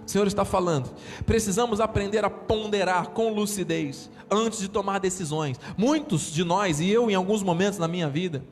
[0.06, 0.90] O Senhor está falando.
[1.24, 5.58] Precisamos aprender a ponderar com lucidez antes de tomar decisões.
[5.76, 8.44] Muitos de nós, e eu em alguns momentos na minha vida,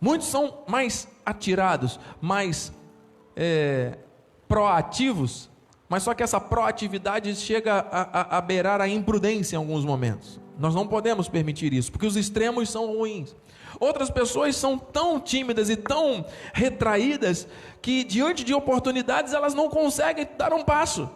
[0.00, 2.72] muitos são mais atirados, mais
[3.36, 3.98] é,
[4.46, 5.50] proativos,
[5.88, 10.40] mas só que essa proatividade chega a, a, a beirar a imprudência em alguns momentos.
[10.58, 13.34] Nós não podemos permitir isso, porque os extremos são ruins.
[13.80, 17.46] Outras pessoas são tão tímidas e tão retraídas
[17.82, 21.08] que, diante de oportunidades, elas não conseguem dar um passo.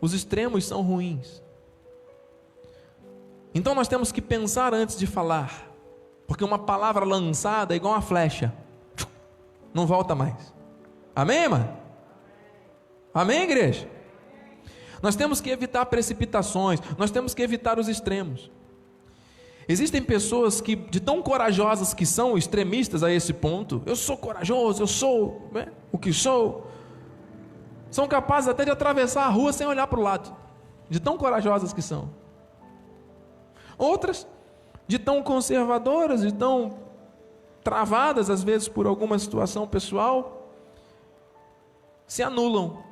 [0.00, 1.42] Os extremos são ruins.
[3.54, 5.70] Então nós temos que pensar antes de falar,
[6.26, 8.52] porque uma palavra lançada é igual uma flecha,
[9.74, 10.54] não volta mais.
[11.14, 11.76] Amém, mano?
[13.12, 13.88] Amém, igreja?
[15.02, 18.50] Nós temos que evitar precipitações, nós temos que evitar os extremos.
[19.68, 24.82] Existem pessoas que, de tão corajosas que são, extremistas a esse ponto, eu sou corajoso,
[24.82, 26.66] eu sou né, o que sou,
[27.90, 30.34] são capazes até de atravessar a rua sem olhar para o lado,
[30.88, 32.10] de tão corajosas que são.
[33.78, 34.26] Outras,
[34.86, 36.78] de tão conservadoras, de tão
[37.62, 40.50] travadas às vezes por alguma situação pessoal,
[42.06, 42.82] se anulam,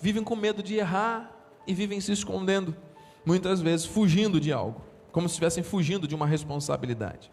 [0.00, 1.30] vivem com medo de errar
[1.66, 2.74] e vivem se escondendo,
[3.24, 4.80] muitas vezes fugindo de algo
[5.16, 7.32] como se estivessem fugindo de uma responsabilidade.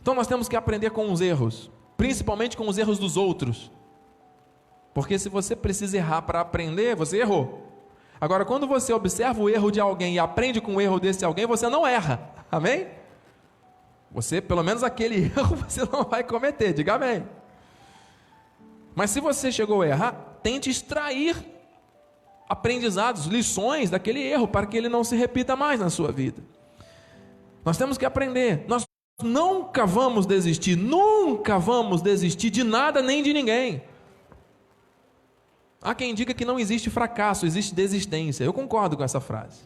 [0.00, 3.70] Então nós temos que aprender com os erros, principalmente com os erros dos outros.
[4.94, 7.70] Porque se você precisa errar para aprender, você errou.
[8.18, 11.44] Agora, quando você observa o erro de alguém e aprende com o erro desse alguém,
[11.44, 12.32] você não erra.
[12.50, 12.88] Amém?
[14.10, 16.72] Você, pelo menos aquele erro, você não vai cometer.
[16.72, 17.28] Diga amém.
[18.94, 20.12] Mas se você chegou a errar,
[20.42, 21.36] tente extrair
[22.48, 26.42] aprendizados, lições daquele erro para que ele não se repita mais na sua vida.
[27.64, 28.64] Nós temos que aprender.
[28.66, 28.84] Nós
[29.22, 33.82] nunca vamos desistir, nunca vamos desistir de nada nem de ninguém.
[35.82, 38.44] Há quem diga que não existe fracasso, existe desistência.
[38.44, 39.62] Eu concordo com essa frase.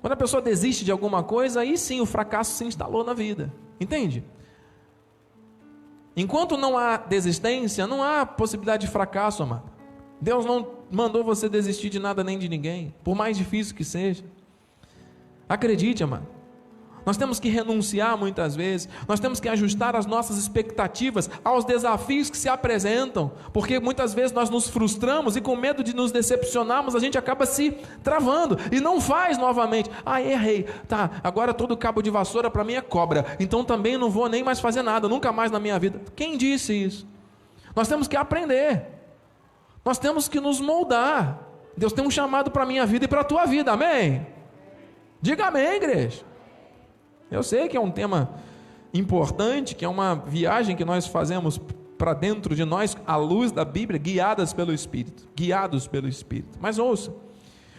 [0.00, 3.52] Quando a pessoa desiste de alguma coisa, aí sim o fracasso se instalou na vida.
[3.80, 4.24] Entende?
[6.16, 9.70] Enquanto não há desistência, não há possibilidade de fracasso, amado.
[10.20, 14.24] Deus não mandou você desistir de nada nem de ninguém, por mais difícil que seja.
[15.48, 16.39] Acredite, amado.
[17.04, 22.30] Nós temos que renunciar muitas vezes, nós temos que ajustar as nossas expectativas aos desafios
[22.30, 26.94] que se apresentam, porque muitas vezes nós nos frustramos e com medo de nos decepcionarmos,
[26.94, 29.90] a gente acaba se travando e não faz novamente.
[30.04, 34.10] Ah, errei, tá, agora todo cabo de vassoura para mim é cobra, então também não
[34.10, 36.00] vou nem mais fazer nada, nunca mais na minha vida.
[36.14, 37.06] Quem disse isso?
[37.74, 38.86] Nós temos que aprender,
[39.84, 41.46] nós temos que nos moldar.
[41.76, 44.26] Deus tem um chamado para a minha vida e para a tua vida, amém?
[45.22, 46.29] Diga amém, igreja.
[47.30, 48.30] Eu sei que é um tema
[48.92, 51.60] importante, que é uma viagem que nós fazemos
[51.96, 56.58] para dentro de nós, à luz da Bíblia, guiadas pelo Espírito, guiados pelo Espírito.
[56.60, 57.14] Mas ouça,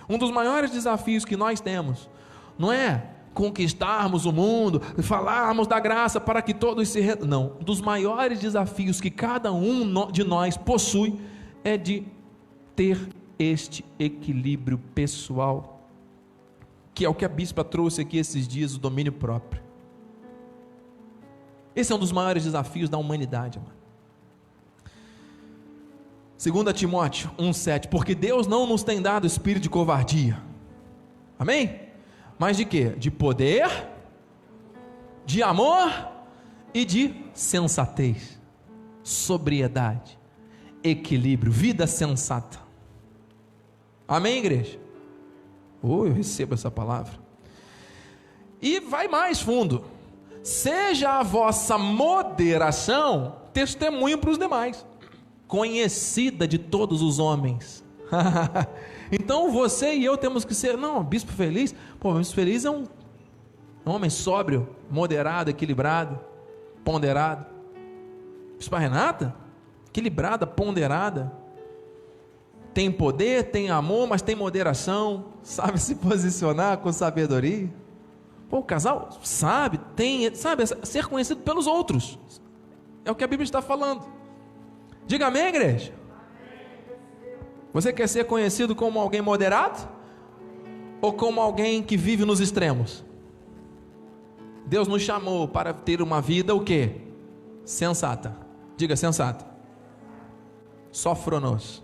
[0.08, 2.10] um dos maiores desafios que nós temos
[2.58, 7.28] não é conquistarmos o mundo, falarmos da graça para que todos se rendam.
[7.28, 11.20] Não, um dos maiores desafios que cada um de nós possui
[11.64, 12.04] é de
[12.76, 13.00] ter
[13.40, 15.71] este equilíbrio pessoal
[16.94, 19.62] que é o que a bispa trouxe aqui esses dias, o domínio próprio.
[21.76, 23.82] Esse é um dos maiores desafios da humanidade, mano.
[26.44, 30.42] 2 Timóteo 1,7 Porque Deus não nos tem dado espírito de covardia,
[31.38, 31.80] amém?
[32.38, 32.96] Mas de quê?
[32.98, 33.70] De poder,
[35.24, 36.10] de amor
[36.74, 38.40] e de sensatez,
[39.04, 40.18] sobriedade,
[40.84, 42.60] equilíbrio, vida sensata,
[44.08, 44.80] amém, igreja?
[45.82, 47.14] Oh, eu recebo essa palavra.
[48.62, 49.84] E vai mais fundo.
[50.44, 54.86] seja a vossa moderação testemunho para os demais,
[55.48, 57.84] conhecida de todos os homens.
[59.12, 62.86] então você e eu temos que ser, não, bispo feliz, pô, bispo feliz é um,
[63.86, 66.20] um homem sóbrio, moderado, equilibrado,
[66.84, 67.46] ponderado.
[68.58, 69.36] Bispo Renata,
[69.88, 71.32] equilibrada, ponderada,
[72.74, 77.70] tem poder, tem amor, mas tem moderação, sabe se posicionar com sabedoria.
[78.50, 82.20] Pô, o casal sabe, tem, sabe, ser conhecido pelos outros.
[83.06, 84.06] É o que a Bíblia está falando.
[85.06, 85.94] Diga amém, igreja.
[87.74, 89.88] Você quer ser conhecido como alguém moderado?
[91.02, 93.04] Ou como alguém que vive nos extremos?
[94.66, 97.02] Deus nos chamou para ter uma vida o quê?
[97.66, 98.36] Sensata.
[98.78, 99.46] Diga sensata.
[100.92, 101.84] Sofronos.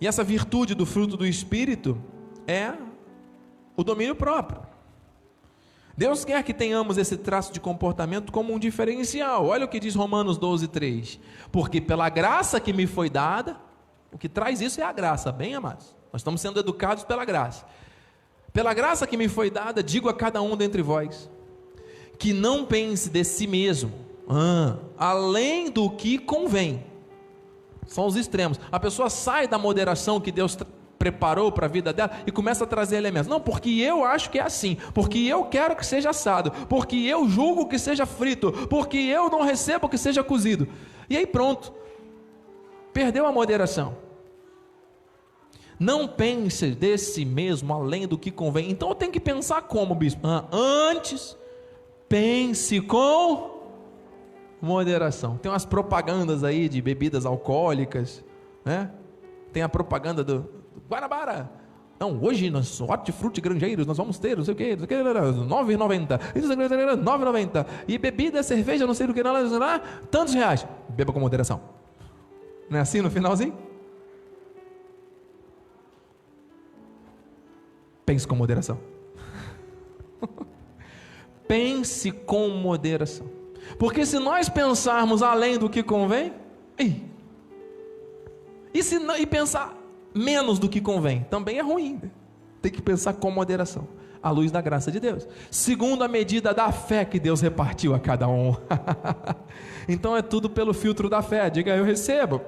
[0.00, 2.00] E essa virtude do fruto do Espírito
[2.46, 2.72] é
[3.76, 4.62] o domínio próprio.
[5.96, 9.46] Deus quer que tenhamos esse traço de comportamento como um diferencial.
[9.46, 11.20] Olha o que diz Romanos 12, 3.
[11.52, 13.60] Porque pela graça que me foi dada,
[14.10, 15.94] o que traz isso é a graça, bem amados.
[16.12, 17.66] Nós estamos sendo educados pela graça.
[18.52, 21.30] Pela graça que me foi dada, digo a cada um dentre vós,
[22.18, 23.92] que não pense de si mesmo,
[24.28, 26.84] ah, além do que convém,
[27.90, 28.58] são os extremos.
[28.70, 30.56] A pessoa sai da moderação que Deus
[30.96, 33.28] preparou para a vida dela e começa a trazer elementos.
[33.28, 37.28] Não, porque eu acho que é assim, porque eu quero que seja assado, porque eu
[37.28, 40.68] julgo que seja frito, porque eu não recebo que seja cozido.
[41.08, 41.72] E aí pronto.
[42.92, 43.96] Perdeu a moderação.
[45.76, 48.70] Não pense de si mesmo além do que convém.
[48.70, 50.28] Então eu tenho que pensar como, bispo?
[50.28, 51.36] Ah, antes,
[52.08, 53.59] pense com
[54.60, 55.36] moderação.
[55.36, 58.24] Tem umas propagandas aí de bebidas alcoólicas,
[58.64, 58.90] né?
[59.52, 61.50] Tem a propaganda do, do Guanabara.
[61.98, 64.88] Não, hoje nós hortifruti granjeiros, nós vamos ter, não sei o que, não sei o
[64.88, 66.18] que, 9,90.
[66.34, 67.66] 9,90.
[67.86, 70.66] E bebida, cerveja, não sei do que, não, não, não, tantos reais.
[70.88, 71.60] Beba com moderação.
[72.70, 73.52] Não é assim no finalzinho?
[78.06, 78.78] Pense com moderação.
[81.46, 83.39] Pense com moderação.
[83.78, 86.32] Porque se nós pensarmos além do que convém,
[88.72, 89.76] e, se, e pensar
[90.14, 92.00] menos do que convém, também é ruim.
[92.62, 93.88] Tem que pensar com moderação,
[94.22, 97.98] à luz da graça de Deus, segundo a medida da fé que Deus repartiu a
[97.98, 98.54] cada um.
[99.88, 101.48] então é tudo pelo filtro da fé.
[101.48, 102.40] Diga eu recebo.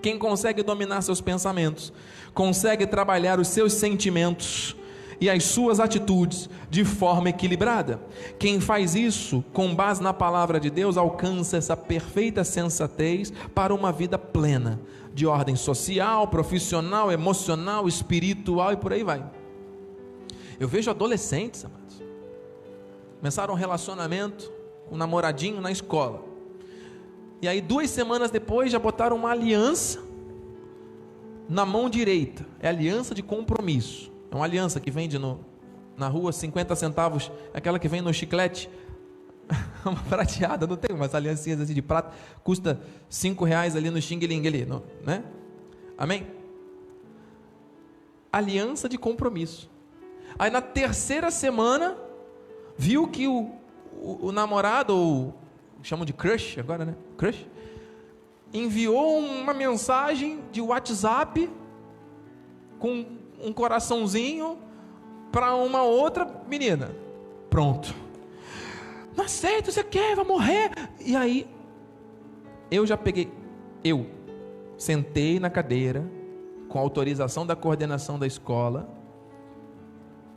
[0.00, 1.92] Quem consegue dominar seus pensamentos,
[2.34, 4.74] consegue trabalhar os seus sentimentos,
[5.22, 8.02] e as suas atitudes de forma equilibrada.
[8.40, 13.92] Quem faz isso com base na palavra de Deus alcança essa perfeita sensatez para uma
[13.92, 14.80] vida plena,
[15.14, 19.24] de ordem social, profissional, emocional, espiritual e por aí vai.
[20.58, 22.02] Eu vejo adolescentes, amados,
[23.20, 24.50] começaram um relacionamento
[24.88, 26.20] com um namoradinho na escola.
[27.40, 30.02] E aí, duas semanas depois, já botaram uma aliança
[31.48, 32.44] na mão direita.
[32.58, 34.11] É aliança de compromisso.
[34.32, 35.44] É uma aliança que vende no,
[35.94, 38.70] na rua 50 centavos, aquela que vem no chiclete,
[39.84, 44.18] uma prateada, não tem umas aliancinhas assim de prata, custa 5 reais ali no Xing
[44.20, 45.22] Ling ali, no, né?
[45.98, 46.26] Amém?
[48.32, 49.70] Aliança de compromisso.
[50.38, 51.94] Aí na terceira semana,
[52.78, 53.50] viu que o,
[54.00, 55.34] o, o namorado, ou
[55.82, 56.94] chamam de crush agora, né?
[57.18, 57.46] Crush,
[58.50, 61.50] enviou uma mensagem de WhatsApp
[62.78, 64.58] com um coraçãozinho
[65.30, 66.90] para uma outra menina.
[67.50, 67.94] Pronto.
[69.16, 70.70] Não aceito, você quer, vai morrer.
[71.00, 71.46] E aí,
[72.70, 73.30] eu já peguei,
[73.82, 74.06] eu
[74.78, 76.08] sentei na cadeira,
[76.68, 78.88] com autorização da coordenação da escola,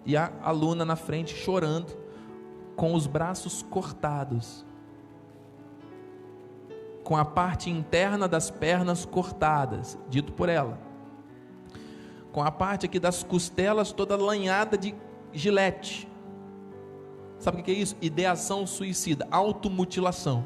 [0.06, 1.96] e a aluna na frente chorando,
[2.76, 4.65] com os braços cortados,
[7.04, 10.85] com a parte interna das pernas cortadas, dito por ela
[12.36, 14.93] com a parte aqui das costelas toda lanhada de
[15.32, 16.06] gilete.
[17.39, 17.95] Sabe o que é isso?
[18.02, 20.45] Ideação suicida, automutilação.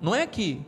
[0.00, 0.64] Não é que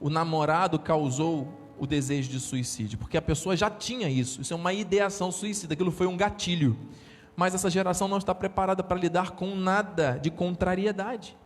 [0.00, 1.48] o namorado causou
[1.78, 4.40] o desejo de suicídio, porque a pessoa já tinha isso.
[4.40, 6.78] Isso é uma ideação suicida, aquilo foi um gatilho.
[7.36, 11.36] Mas essa geração não está preparada para lidar com nada de contrariedade.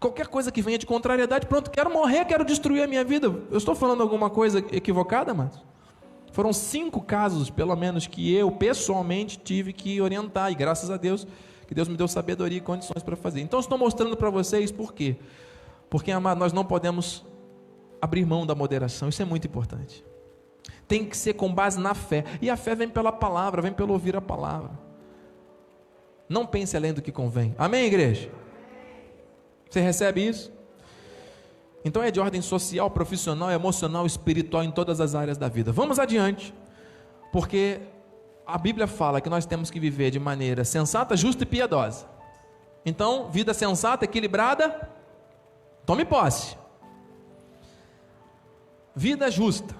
[0.00, 3.26] Qualquer coisa que venha de contrariedade, pronto, quero morrer, quero destruir a minha vida.
[3.26, 5.71] Eu estou falando alguma coisa equivocada, mas
[6.32, 11.26] foram cinco casos, pelo menos, que eu pessoalmente tive que orientar, e graças a Deus
[11.66, 13.40] que Deus me deu sabedoria e condições para fazer.
[13.40, 15.16] Então, estou mostrando para vocês por quê.
[15.88, 17.24] Porque, amado, nós não podemos
[18.00, 20.04] abrir mão da moderação, isso é muito importante.
[20.86, 23.92] Tem que ser com base na fé, e a fé vem pela palavra, vem pelo
[23.92, 24.70] ouvir a palavra.
[26.28, 27.54] Não pense além do que convém.
[27.56, 28.30] Amém, igreja?
[29.70, 30.51] Você recebe isso?
[31.84, 35.72] Então é de ordem social, profissional, emocional, espiritual em todas as áreas da vida.
[35.72, 36.54] Vamos adiante,
[37.32, 37.80] porque
[38.46, 42.06] a Bíblia fala que nós temos que viver de maneira sensata, justa e piedosa.
[42.84, 44.88] Então, vida sensata, equilibrada,
[45.86, 46.56] tome posse.
[48.94, 49.74] Vida justa,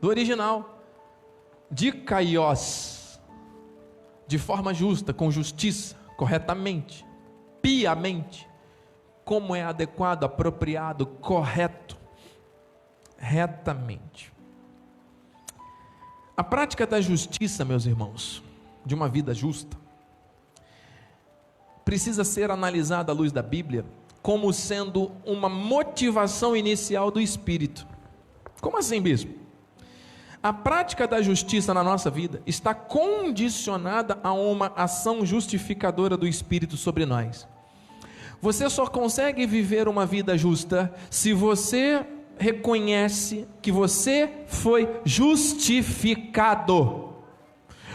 [0.00, 0.82] do original,
[1.70, 3.18] de kaios,
[4.26, 7.04] de forma justa, com justiça, corretamente,
[7.62, 8.46] piamente,
[9.24, 11.96] como é adequado, apropriado, correto,
[13.16, 14.32] retamente.
[16.36, 18.42] A prática da justiça, meus irmãos,
[18.84, 19.76] de uma vida justa,
[21.84, 23.84] precisa ser analisada à luz da Bíblia
[24.20, 27.86] como sendo uma motivação inicial do espírito.
[28.60, 29.44] Como assim, bispo?
[30.42, 36.76] A prática da justiça na nossa vida está condicionada a uma ação justificadora do espírito
[36.76, 37.46] sobre nós.
[38.40, 42.04] Você só consegue viver uma vida justa se você
[42.38, 47.14] reconhece que você foi justificado.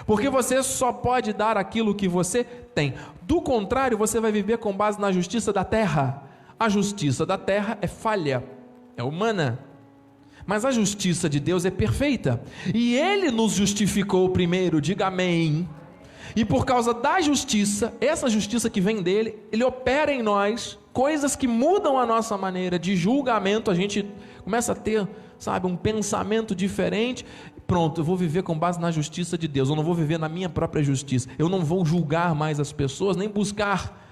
[0.05, 2.95] Porque você só pode dar aquilo que você tem.
[3.21, 6.23] Do contrário, você vai viver com base na justiça da terra.
[6.59, 8.43] A justiça da terra é falha,
[8.97, 9.59] é humana.
[10.47, 12.41] Mas a justiça de Deus é perfeita.
[12.73, 15.69] E Ele nos justificou primeiro, diga amém.
[16.35, 21.35] E por causa da justiça, essa justiça que vem dele, ele opera em nós coisas
[21.35, 23.71] que mudam a nossa maneira de julgamento.
[23.71, 24.05] A gente
[24.43, 25.07] começa a ter,
[25.37, 27.25] sabe, um pensamento diferente.
[27.65, 29.69] Pronto, eu vou viver com base na justiça de Deus.
[29.69, 31.29] Eu não vou viver na minha própria justiça.
[31.37, 34.07] Eu não vou julgar mais as pessoas, nem buscar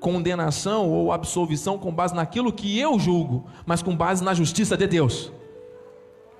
[0.00, 4.86] condenação ou absolvição com base naquilo que eu julgo, mas com base na justiça de
[4.86, 5.30] Deus.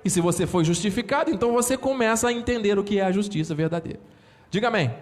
[0.03, 3.53] E se você foi justificado, então você começa a entender o que é a justiça
[3.53, 3.99] verdadeira.
[4.51, 4.93] Diga amém.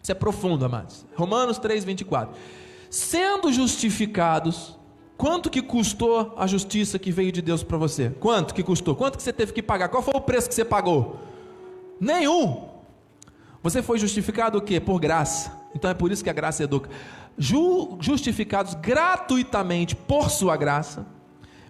[0.00, 1.04] Isso é profundo, amados.
[1.14, 2.34] Romanos 3, 24.
[2.88, 4.78] Sendo justificados,
[5.16, 8.10] quanto que custou a justiça que veio de Deus para você?
[8.20, 8.94] Quanto que custou?
[8.94, 9.88] Quanto que você teve que pagar?
[9.88, 11.18] Qual foi o preço que você pagou?
[12.00, 12.68] Nenhum.
[13.62, 14.80] Você foi justificado o quê?
[14.80, 15.52] Por graça.
[15.74, 16.88] Então é por isso que a graça educa.
[17.36, 21.06] Ju, justificados gratuitamente por sua graça,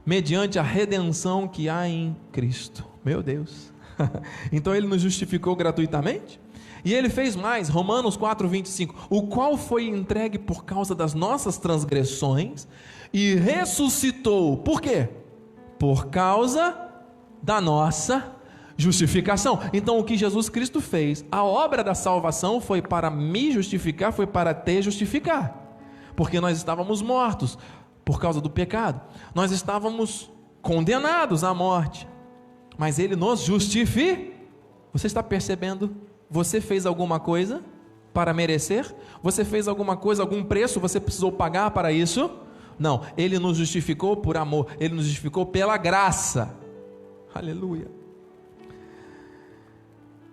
[0.04, 2.86] mediante a redenção que há em Cristo.
[3.04, 3.72] Meu Deus.
[4.52, 6.40] então ele nos justificou gratuitamente?
[6.84, 11.58] E ele fez mais, Romanos 4, 25, o qual foi entregue por causa das nossas
[11.58, 12.66] transgressões
[13.12, 14.56] e ressuscitou.
[14.58, 15.08] Por quê?
[15.78, 16.76] Por causa
[17.42, 18.36] da nossa
[18.76, 19.60] justificação.
[19.72, 24.26] Então, o que Jesus Cristo fez, a obra da salvação foi para me justificar, foi
[24.26, 25.56] para te justificar.
[26.16, 27.58] Porque nós estávamos mortos
[28.04, 29.00] por causa do pecado,
[29.34, 30.30] nós estávamos
[30.62, 32.08] condenados à morte,
[32.76, 34.32] mas Ele nos justifica.
[34.92, 35.94] Você está percebendo
[36.30, 37.60] você fez alguma coisa
[38.14, 38.94] para merecer?
[39.22, 42.30] Você fez alguma coisa, algum preço você precisou pagar para isso?
[42.78, 46.56] Não, ele nos justificou por amor, ele nos justificou pela graça.
[47.34, 47.88] Aleluia.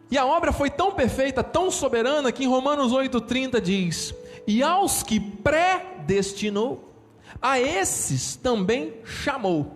[0.10, 4.14] E a obra foi tão perfeita, tão soberana, que em Romanos 8,30 diz:
[4.48, 6.94] E aos que predestinou,
[7.42, 9.74] a esses também chamou.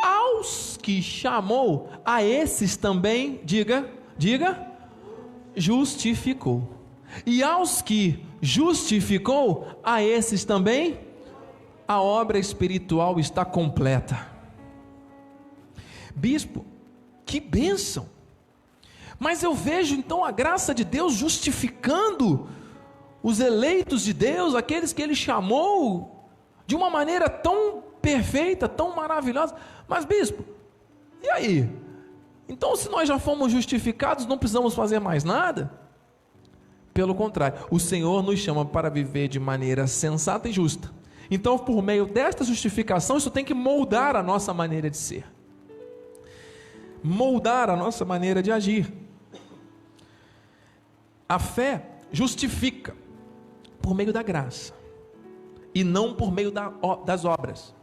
[0.00, 4.71] Aos que chamou, a esses também, diga, diga,
[5.54, 6.68] justificou.
[7.26, 10.98] E aos que justificou, a esses também
[11.86, 14.26] a obra espiritual está completa.
[16.14, 16.64] Bispo,
[17.26, 18.08] que bênção!
[19.18, 22.48] Mas eu vejo então a graça de Deus justificando
[23.22, 26.28] os eleitos de Deus, aqueles que Ele chamou,
[26.66, 29.54] de uma maneira tão perfeita, tão maravilhosa.
[29.86, 30.44] Mas, bispo,
[31.22, 31.70] e aí?
[32.48, 35.72] Então, se nós já fomos justificados, não precisamos fazer mais nada?
[36.92, 40.90] Pelo contrário, o Senhor nos chama para viver de maneira sensata e justa.
[41.30, 45.24] Então, por meio desta justificação, isso tem que moldar a nossa maneira de ser,
[47.02, 48.92] moldar a nossa maneira de agir.
[51.26, 52.94] A fé justifica
[53.80, 54.74] por meio da graça
[55.74, 56.52] e não por meio
[57.06, 57.74] das obras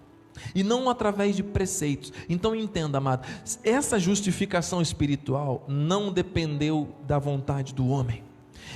[0.53, 2.11] e não através de preceitos.
[2.27, 3.27] Então entenda, amado,
[3.63, 8.23] essa justificação espiritual não dependeu da vontade do homem.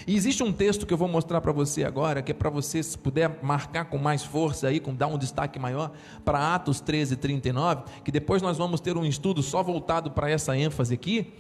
[0.08, 2.82] E existe um texto que eu vou mostrar para você agora, que é para você,
[2.82, 5.91] se puder marcar com mais força aí, com dar um destaque maior,
[6.26, 10.58] para Atos 13, 39, que depois nós vamos ter um estudo só voltado para essa
[10.58, 11.34] ênfase aqui.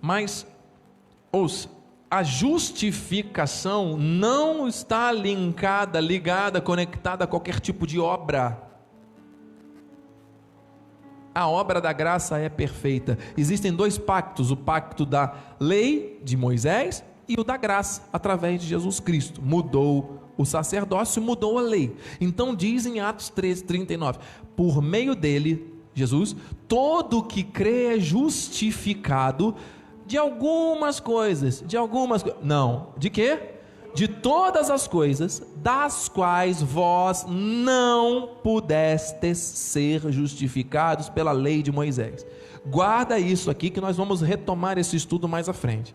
[0.00, 0.46] Mas,
[1.30, 1.68] ouça,
[2.10, 8.71] a justificação não está linkada, ligada, conectada a qualquer tipo de obra
[11.34, 13.18] a obra da graça é perfeita.
[13.36, 18.66] Existem dois pactos: o pacto da lei de Moisés e o da graça, através de
[18.66, 19.40] Jesus Cristo.
[19.42, 21.94] Mudou o sacerdócio, mudou a lei.
[22.20, 24.18] Então diz em Atos 13, 39:
[24.56, 26.36] por meio dele, Jesus,
[26.68, 29.54] todo que crê é justificado
[30.06, 33.51] de algumas coisas, de algumas Não, de quê?
[33.94, 42.24] De todas as coisas das quais vós não pudestes ser justificados pela lei de Moisés.
[42.66, 45.94] Guarda isso aqui que nós vamos retomar esse estudo mais à frente.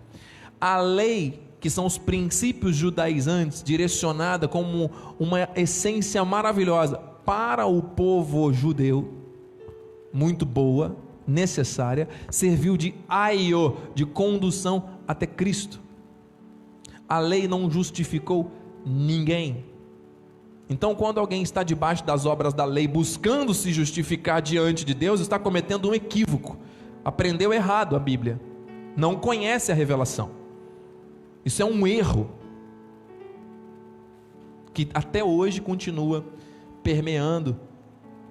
[0.59, 8.53] A lei, que são os princípios judaizantes, direcionada como uma essência maravilhosa para o povo
[8.53, 9.13] judeu,
[10.13, 10.95] muito boa,
[11.27, 15.86] necessária, serviu de aio, de condução até Cristo.
[17.07, 18.51] A lei não justificou
[18.85, 19.65] ninguém.
[20.69, 25.21] Então, quando alguém está debaixo das obras da lei, buscando se justificar diante de Deus,
[25.21, 26.57] está cometendo um equívoco.
[27.05, 28.39] Aprendeu errado a Bíblia.
[28.95, 30.31] Não conhece a revelação.
[31.45, 32.29] Isso é um erro
[34.73, 36.25] que até hoje continua
[36.83, 37.57] permeando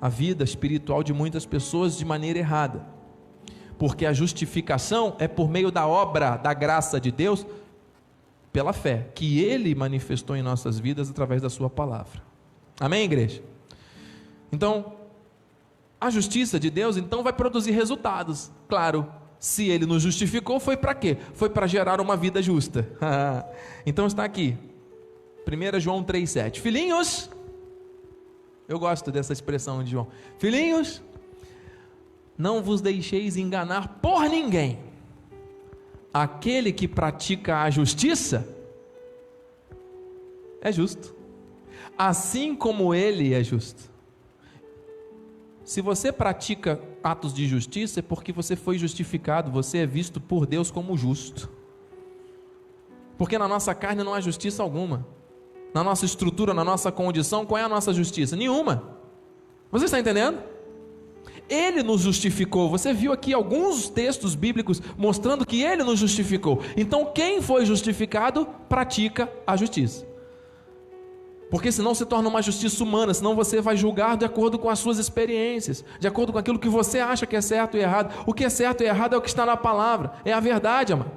[0.01, 2.87] a vida espiritual de muitas pessoas de maneira errada.
[3.79, 7.47] Porque a justificação é por meio da obra da graça de Deus,
[8.57, 12.23] pela fé, que Ele manifestou em nossas vidas através da Sua palavra.
[12.81, 13.43] Amém, igreja?
[14.51, 14.95] Então,
[16.01, 18.51] a justiça de Deus então vai produzir resultados.
[18.67, 21.19] Claro, se Ele nos justificou, foi para quê?
[21.35, 22.89] Foi para gerar uma vida justa.
[23.85, 24.57] então está aqui,
[25.47, 26.59] 1 João 3,7.
[26.59, 27.29] Filhinhos,
[28.67, 30.09] eu gosto dessa expressão de João.
[30.39, 31.03] Filhinhos,
[32.39, 34.86] não vos deixeis enganar por ninguém.
[36.23, 38.49] Aquele que pratica a justiça
[40.63, 41.15] é justo,
[41.99, 43.91] assim como ele é justo.
[45.63, 50.47] Se você pratica atos de justiça, é porque você foi justificado, você é visto por
[50.47, 51.51] Deus como justo.
[53.19, 55.07] Porque na nossa carne não há justiça alguma
[55.75, 58.35] na nossa estrutura, na nossa condição, qual é a nossa justiça?
[58.35, 58.97] Nenhuma.
[59.71, 60.39] Você está entendendo?
[61.49, 62.69] Ele nos justificou.
[62.69, 66.61] Você viu aqui alguns textos bíblicos mostrando que ele nos justificou.
[66.77, 70.07] Então, quem foi justificado pratica a justiça.
[71.51, 74.81] Porque senão se torna uma justiça humana, senão você vai julgar de acordo com as
[74.81, 78.13] suas experiências, de acordo com aquilo que você acha que é certo e errado.
[78.27, 80.93] O que é certo e errado é o que está na palavra, é a verdade,
[80.93, 81.13] amado.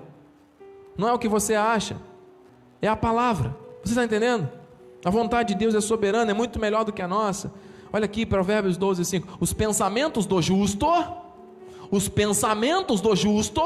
[0.95, 1.97] Não é o que você acha,
[2.81, 3.57] é a palavra.
[3.83, 4.47] Você está entendendo?
[5.03, 7.51] A vontade de Deus é soberana, é muito melhor do que a nossa.
[7.91, 9.37] Olha aqui, Provérbios 12, 5.
[9.39, 10.87] Os pensamentos do justo,
[11.89, 13.61] os pensamentos do justo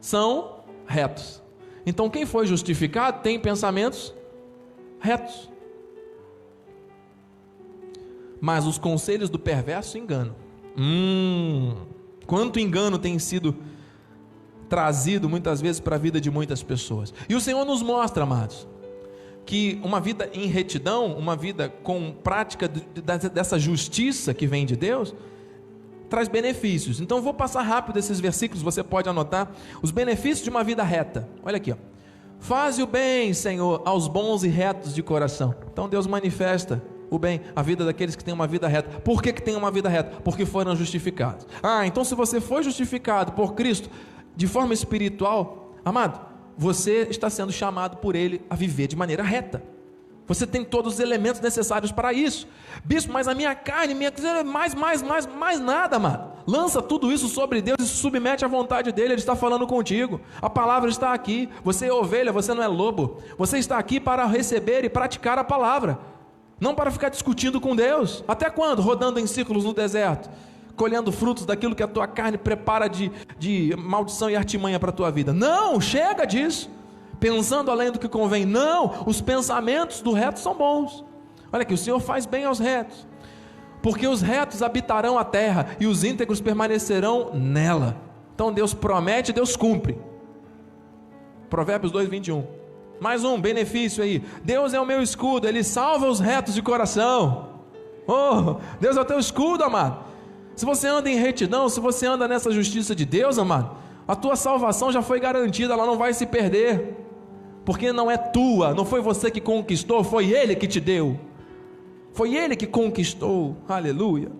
[0.00, 1.42] são retos.
[1.84, 4.14] Então, quem foi justificado tem pensamentos
[5.00, 5.50] retos.
[8.40, 10.34] Mas os conselhos do perverso enganam.
[10.76, 11.74] Hum,
[12.26, 13.56] quanto engano tem sido
[14.68, 17.12] trazido muitas vezes para a vida de muitas pessoas.
[17.28, 18.66] E o Senhor nos mostra, amados,
[19.44, 25.14] que uma vida em retidão, uma vida com prática dessa justiça que vem de Deus,
[26.08, 27.00] traz benefícios.
[27.00, 29.50] Então vou passar rápido esses versículos, você pode anotar
[29.82, 31.28] os benefícios de uma vida reta.
[31.42, 31.76] Olha aqui, ó.
[32.38, 35.54] Faze o bem, Senhor, aos bons e retos de coração.
[35.72, 39.00] Então Deus manifesta o bem, a vida daqueles que têm uma vida reta.
[39.00, 40.20] Por que, que tem uma vida reta?
[40.24, 41.46] Porque foram justificados.
[41.62, 43.88] Ah, então se você foi justificado por Cristo
[44.34, 49.62] de forma espiritual, amado, você está sendo chamado por Ele a viver de maneira reta.
[50.26, 52.46] Você tem todos os elementos necessários para isso.
[52.84, 54.12] Bispo, mas a minha carne, minha
[54.44, 56.32] mais, mais, mais, mais nada, mano.
[56.46, 59.14] Lança tudo isso sobre Deus e se submete à vontade dele.
[59.14, 60.20] Ele está falando contigo.
[60.40, 61.48] A palavra está aqui.
[61.64, 63.18] Você é ovelha, você não é lobo.
[63.36, 65.98] Você está aqui para receber e praticar a palavra,
[66.60, 68.24] não para ficar discutindo com Deus.
[68.26, 68.80] Até quando?
[68.80, 70.30] Rodando em círculos no deserto
[70.76, 74.92] colhendo frutos daquilo que a tua carne prepara de, de maldição e artimanha para a
[74.92, 75.32] tua vida.
[75.32, 76.70] Não, chega disso.
[77.20, 78.44] Pensando além do que convém.
[78.44, 81.04] Não, os pensamentos do reto são bons.
[81.52, 83.06] Olha aqui, o Senhor faz bem aos retos.
[83.82, 87.96] Porque os retos habitarão a terra e os íntegros permanecerão nela.
[88.34, 89.98] Então Deus promete, Deus cumpre.
[91.50, 92.44] Provérbios 2, 21.
[93.00, 94.22] Mais um benefício aí.
[94.44, 97.50] Deus é o meu escudo, Ele salva os retos de coração.
[98.06, 100.11] Oh, Deus é o teu escudo, amado.
[100.54, 103.76] Se você anda em retidão, se você anda nessa justiça de Deus, amado,
[104.06, 106.96] a tua salvação já foi garantida, ela não vai se perder,
[107.64, 111.18] porque não é tua, não foi você que conquistou, foi Ele que te deu,
[112.12, 114.30] foi Ele que conquistou, aleluia.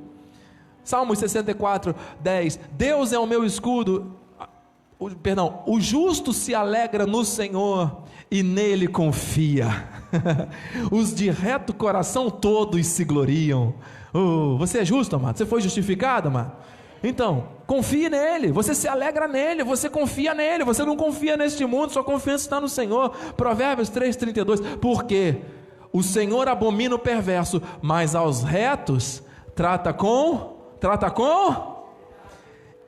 [0.85, 4.17] Salmos 64, 10: Deus é o meu escudo,
[4.99, 9.89] o, perdão, o justo se alegra no Senhor e nele confia,
[10.91, 13.75] os de reto coração todos se gloriam.
[14.13, 15.39] Oh, você é justo, amado?
[15.39, 16.53] Você foi justificado, amado?
[17.03, 21.93] Então, confie nele, você se alegra nele, você confia nele, você não confia neste mundo,
[21.93, 23.11] sua confiança está no Senhor.
[23.37, 24.79] Provérbios 3,32.
[24.79, 25.39] Porque
[25.93, 29.23] o Senhor abomina o perverso, mas aos retos
[29.55, 31.87] trata com trata com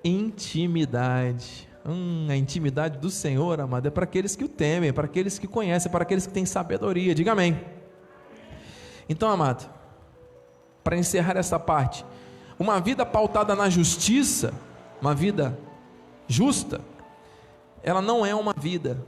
[0.03, 1.69] intimidade.
[1.87, 5.47] Hum, a intimidade do Senhor, amado, é para aqueles que o temem, para aqueles que
[5.47, 7.15] conhecem, para aqueles que têm sabedoria.
[7.15, 7.61] Diga amém.
[9.07, 9.69] Então, amado,
[10.83, 12.05] para encerrar essa parte,
[12.59, 14.55] uma vida pautada na justiça,
[15.01, 15.59] uma vida
[16.27, 16.81] justa,
[17.83, 19.05] ela não é uma vida,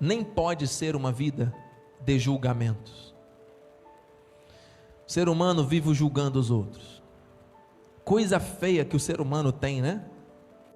[0.00, 1.54] nem pode ser uma vida
[2.00, 3.14] de julgamentos.
[5.06, 7.00] O ser humano vive julgando os outros.
[8.04, 10.04] Coisa feia que o ser humano tem, né?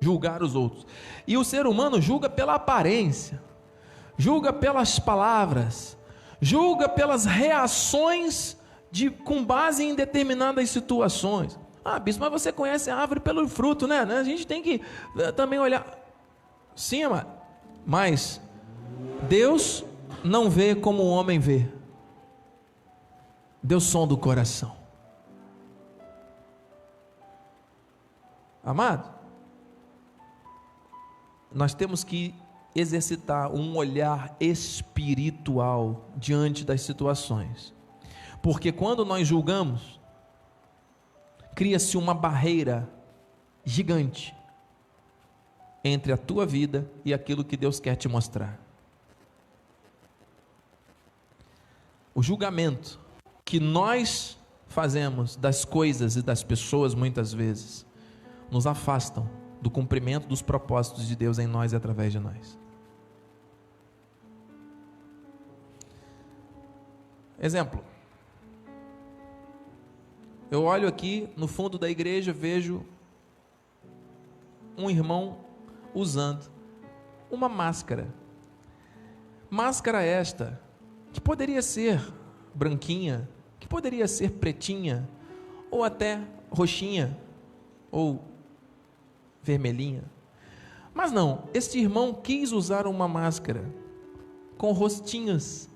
[0.02, 0.84] Julgar os outros.
[1.28, 3.40] E o ser humano julga pela aparência,
[4.18, 5.96] julga pelas palavras,
[6.40, 8.56] julga pelas reações
[8.90, 11.56] de, com base em determinadas situações.
[11.84, 14.00] Ah, bispo, mas você conhece a árvore pelo fruto, né?
[14.00, 14.80] A gente tem que
[15.18, 15.86] eh, também olhar.
[16.74, 17.02] Sim,
[17.86, 18.40] mas
[19.28, 19.84] Deus
[20.24, 21.68] não vê como o homem vê.
[23.62, 24.76] Deus sonda o coração.
[28.64, 29.11] Amado,
[31.54, 32.34] nós temos que
[32.74, 37.72] exercitar um olhar espiritual diante das situações.
[38.42, 40.00] Porque quando nós julgamos,
[41.54, 42.88] cria-se uma barreira
[43.64, 44.34] gigante
[45.84, 48.58] entre a tua vida e aquilo que Deus quer te mostrar.
[52.14, 53.00] O julgamento
[53.44, 57.86] que nós fazemos das coisas e das pessoas muitas vezes
[58.50, 62.58] nos afastam do cumprimento dos propósitos de Deus em nós e através de nós.
[67.40, 67.82] Exemplo.
[70.50, 72.84] Eu olho aqui no fundo da igreja, vejo
[74.76, 75.38] um irmão
[75.94, 76.50] usando
[77.30, 78.12] uma máscara.
[79.48, 80.60] Máscara esta
[81.12, 82.02] que poderia ser
[82.52, 83.28] branquinha,
[83.60, 85.08] que poderia ser pretinha,
[85.70, 87.16] ou até roxinha,
[87.90, 88.31] ou
[89.42, 90.04] vermelhinha.
[90.94, 93.64] Mas não, este irmão quis usar uma máscara
[94.58, 95.68] com rostinhos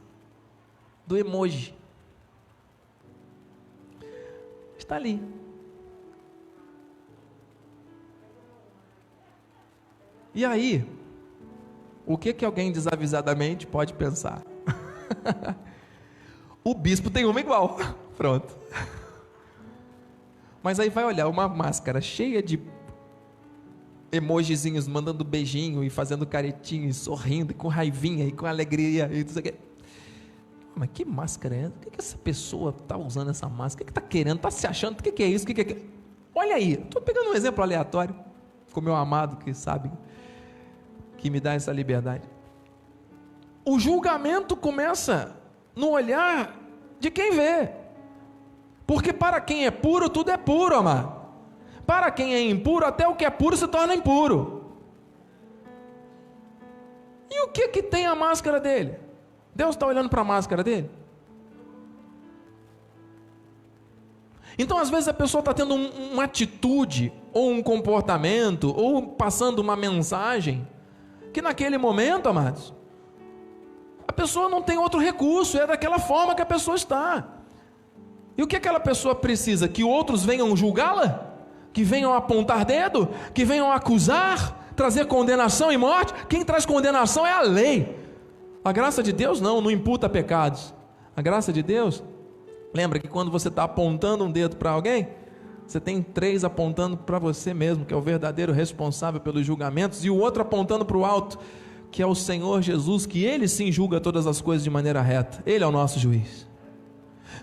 [1.06, 1.76] do emoji.
[4.86, 5.20] está ali.
[10.32, 10.86] E aí,
[12.06, 14.42] o que que alguém desavisadamente pode pensar?
[16.62, 17.78] o bispo tem uma igual.
[18.16, 18.56] Pronto.
[20.62, 22.60] Mas aí vai olhar uma máscara cheia de
[24.12, 29.24] emojizinhos mandando beijinho e fazendo caretinho e sorrindo e com raivinha e com alegria e
[29.24, 29.66] tudo isso
[30.76, 31.66] mas que máscara é?
[31.68, 33.82] O que, que essa pessoa está usando essa máscara?
[33.82, 34.36] O que está querendo?
[34.36, 35.00] Está se achando?
[35.00, 35.44] O que, que é isso?
[35.44, 35.82] O que, que é...
[36.34, 38.14] Olha aí, estou pegando um exemplo aleatório,
[38.74, 39.90] com meu amado que sabe,
[41.16, 42.28] que me dá essa liberdade.
[43.64, 45.34] O julgamento começa
[45.74, 46.54] no olhar
[47.00, 47.70] de quem vê.
[48.86, 51.15] Porque para quem é puro, tudo é puro, amado.
[51.86, 54.64] Para quem é impuro, até o que é puro se torna impuro.
[57.30, 58.98] E o que que tem a máscara dele?
[59.54, 60.90] Deus está olhando para a máscara dele?
[64.58, 69.58] Então, às vezes, a pessoa está tendo um, uma atitude, ou um comportamento, ou passando
[69.58, 70.66] uma mensagem,
[71.32, 72.72] que naquele momento, amados,
[74.08, 77.28] a pessoa não tem outro recurso, é daquela forma que a pessoa está.
[78.36, 79.68] E o que aquela pessoa precisa?
[79.68, 81.35] Que outros venham julgá-la?
[81.76, 83.06] Que venham apontar dedo?
[83.34, 84.72] Que venham acusar?
[84.74, 86.14] Trazer condenação e morte?
[86.26, 87.98] Quem traz condenação é a lei.
[88.64, 90.72] A graça de Deus não, não imputa pecados.
[91.14, 92.02] A graça de Deus,
[92.72, 95.08] lembra que quando você está apontando um dedo para alguém,
[95.66, 100.08] você tem três apontando para você mesmo, que é o verdadeiro responsável pelos julgamentos, e
[100.08, 101.38] o outro apontando para o alto,
[101.90, 105.42] que é o Senhor Jesus, que Ele sim julga todas as coisas de maneira reta.
[105.44, 106.46] Ele é o nosso juiz.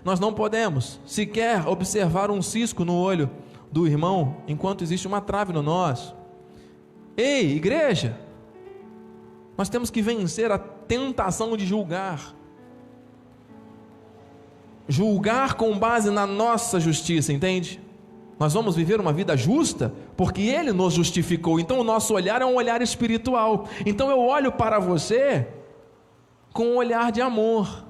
[0.04, 3.30] Nós não podemos sequer observar um cisco no olho
[3.74, 6.14] do irmão enquanto existe uma trave no nosso.
[7.16, 8.16] Ei, igreja!
[9.58, 12.36] Nós temos que vencer a tentação de julgar.
[14.86, 17.82] Julgar com base na nossa justiça, entende?
[18.38, 21.58] Nós vamos viver uma vida justa porque Ele nos justificou.
[21.58, 23.68] Então o nosso olhar é um olhar espiritual.
[23.84, 25.48] Então eu olho para você
[26.52, 27.84] com um olhar de amor.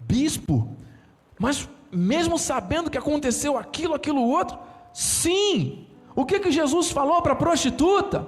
[0.00, 0.74] Bispo,
[1.38, 4.58] mas mesmo sabendo que aconteceu aquilo, aquilo outro,
[4.92, 5.86] sim.
[6.14, 8.26] O que que Jesus falou para a prostituta?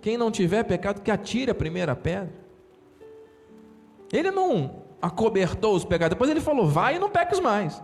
[0.00, 2.32] Quem não tiver pecado, que atire a primeira pedra.
[4.12, 7.82] Ele não acobertou os pecados, depois ele falou: vai e não peques mais.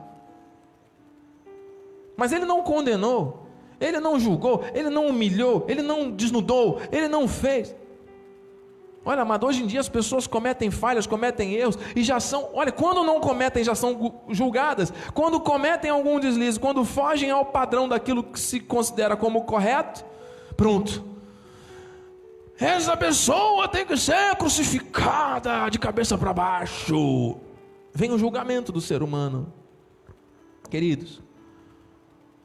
[2.17, 3.47] Mas ele não condenou,
[3.81, 7.75] ele não julgou, ele não humilhou, ele não desnudou, ele não fez.
[9.05, 12.71] Olha, amado, hoje em dia as pessoas cometem falhas, cometem erros e já são, olha,
[12.71, 14.93] quando não cometem, já são julgadas.
[15.13, 20.05] Quando cometem algum deslize, quando fogem ao padrão daquilo que se considera como correto,
[20.57, 21.05] pronto.
[22.57, 27.37] Essa pessoa tem que ser crucificada de cabeça para baixo.
[27.93, 29.53] Vem o julgamento do ser humano.
[30.71, 31.21] Queridos,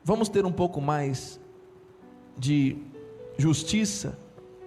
[0.03, 1.39] vamos ter um pouco mais
[2.35, 2.77] de
[3.37, 4.17] justiça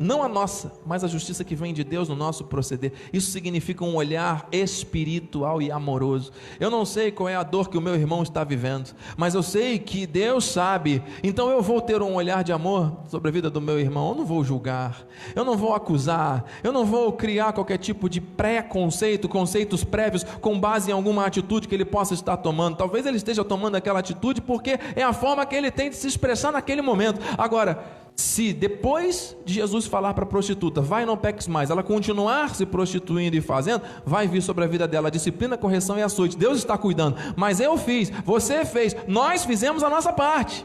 [0.03, 2.95] não a nossa, mas a justiça que vem de Deus no nosso proceder.
[3.13, 6.33] Isso significa um olhar espiritual e amoroso.
[6.59, 9.43] Eu não sei qual é a dor que o meu irmão está vivendo, mas eu
[9.43, 11.03] sei que Deus sabe.
[11.23, 14.09] Então eu vou ter um olhar de amor sobre a vida do meu irmão.
[14.09, 18.23] Eu não vou julgar, eu não vou acusar, eu não vou criar qualquer tipo de
[18.23, 22.79] pré-conceito, conceitos prévios com base em alguma atitude que ele possa estar tomando.
[22.79, 26.07] Talvez ele esteja tomando aquela atitude porque é a forma que ele tem de se
[26.07, 27.21] expressar naquele momento.
[27.37, 32.55] Agora, se depois de Jesus falar para a prostituta, vai não peques mais, ela continuar
[32.55, 36.03] se prostituindo e fazendo, vai vir sobre a vida dela a disciplina, a correção e
[36.03, 36.37] açoite.
[36.37, 37.17] Deus está cuidando.
[37.35, 40.65] Mas eu fiz, você fez, nós fizemos a nossa parte,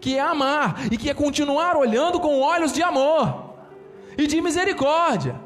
[0.00, 3.54] que é amar e que é continuar olhando com olhos de amor
[4.16, 5.40] e de misericórdia.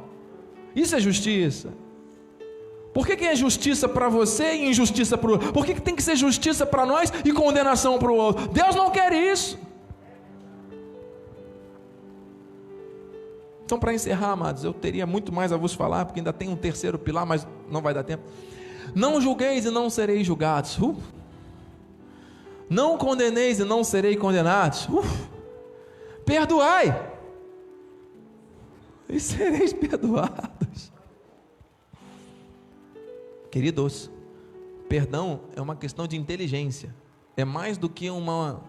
[0.74, 1.72] Isso é justiça.
[2.94, 5.52] Por que, que é justiça para você e injustiça para o outro?
[5.52, 8.48] Por que, que tem que ser justiça para nós e condenação para o outro?
[8.48, 9.67] Deus não quer isso.
[13.68, 16.56] Então, para encerrar, amados, eu teria muito mais a vos falar, porque ainda tem um
[16.56, 18.22] terceiro pilar, mas não vai dar tempo.
[18.94, 20.78] Não julgueis e não sereis julgados.
[20.78, 20.96] Uh.
[22.70, 24.88] Não condeneis e não sereis condenados.
[24.88, 25.04] Uh.
[26.24, 27.12] Perdoai
[29.06, 30.90] e sereis perdoados.
[33.50, 34.10] Queridos,
[34.88, 36.94] perdão é uma questão de inteligência,
[37.36, 38.62] é mais do que uma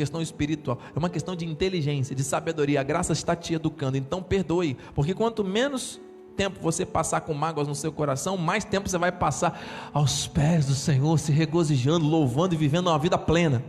[0.00, 2.80] questão espiritual, é uma questão de inteligência, de sabedoria.
[2.80, 6.00] A graça está te educando, então perdoe, porque quanto menos
[6.34, 9.60] tempo você passar com mágoas no seu coração, mais tempo você vai passar
[9.92, 13.62] aos pés do Senhor, se regozijando, louvando e vivendo uma vida plena,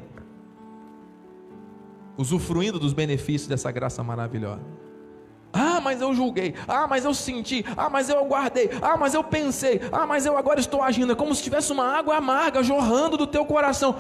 [2.18, 4.62] usufruindo dos benefícios dessa graça maravilhosa.
[5.52, 6.56] Ah, mas eu julguei.
[6.66, 7.66] Ah, mas eu senti.
[7.76, 8.70] Ah, mas eu aguardei.
[8.82, 9.82] Ah, mas eu pensei.
[9.92, 11.12] Ah, mas eu agora estou agindo.
[11.12, 13.98] É como se tivesse uma água amarga jorrando do teu coração.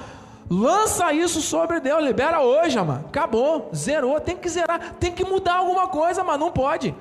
[0.52, 3.06] Lança isso sobre Deus, libera hoje, mano.
[3.08, 6.94] Acabou, zerou, tem que zerar, tem que mudar alguma coisa, mas não pode.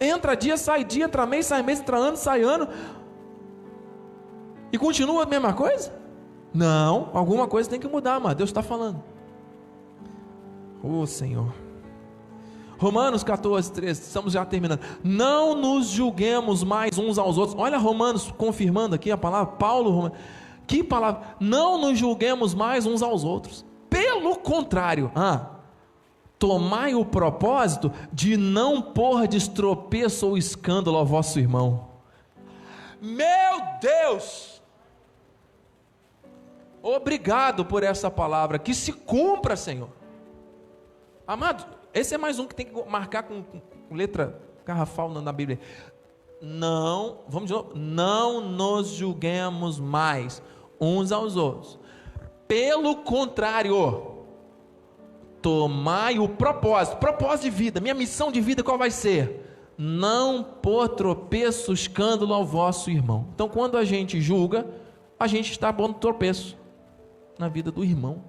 [0.00, 2.68] Entra dia, sai dia, entra mês, sai mês, entra ano, sai ano.
[4.70, 5.92] E continua a mesma coisa?
[6.54, 8.36] Não, alguma coisa tem que mudar, mano.
[8.36, 9.02] Deus está falando.
[10.80, 11.52] Ô oh, Senhor.
[12.78, 14.82] Romanos 14, 13, estamos já terminando.
[15.02, 17.58] Não nos julguemos mais uns aos outros.
[17.58, 20.18] Olha Romanos confirmando aqui a palavra, Paulo, Romanos.
[20.68, 21.34] Que palavra?
[21.40, 23.64] Não nos julguemos mais uns aos outros.
[23.88, 25.46] Pelo contrário, ah,
[26.38, 31.88] tomai o propósito de não pôr de estropeço ou escândalo ao vosso irmão.
[33.00, 34.60] Meu Deus!
[36.82, 39.88] Obrigado por essa palavra, que se cumpra, Senhor.
[41.26, 41.64] Amado,
[41.94, 45.58] esse é mais um que tem que marcar com, com letra garrafal na Bíblia.
[46.42, 50.42] Não, vamos de novo, não nos julguemos mais
[50.80, 51.78] uns aos outros.
[52.46, 54.24] Pelo contrário,
[55.42, 59.44] tomai o propósito, propósito de vida, minha missão de vida qual vai ser?
[59.76, 63.28] Não pôr tropeço, escândalo ao vosso irmão.
[63.34, 64.66] Então, quando a gente julga,
[65.18, 66.56] a gente está pondo tropeço
[67.38, 68.24] na vida do irmão.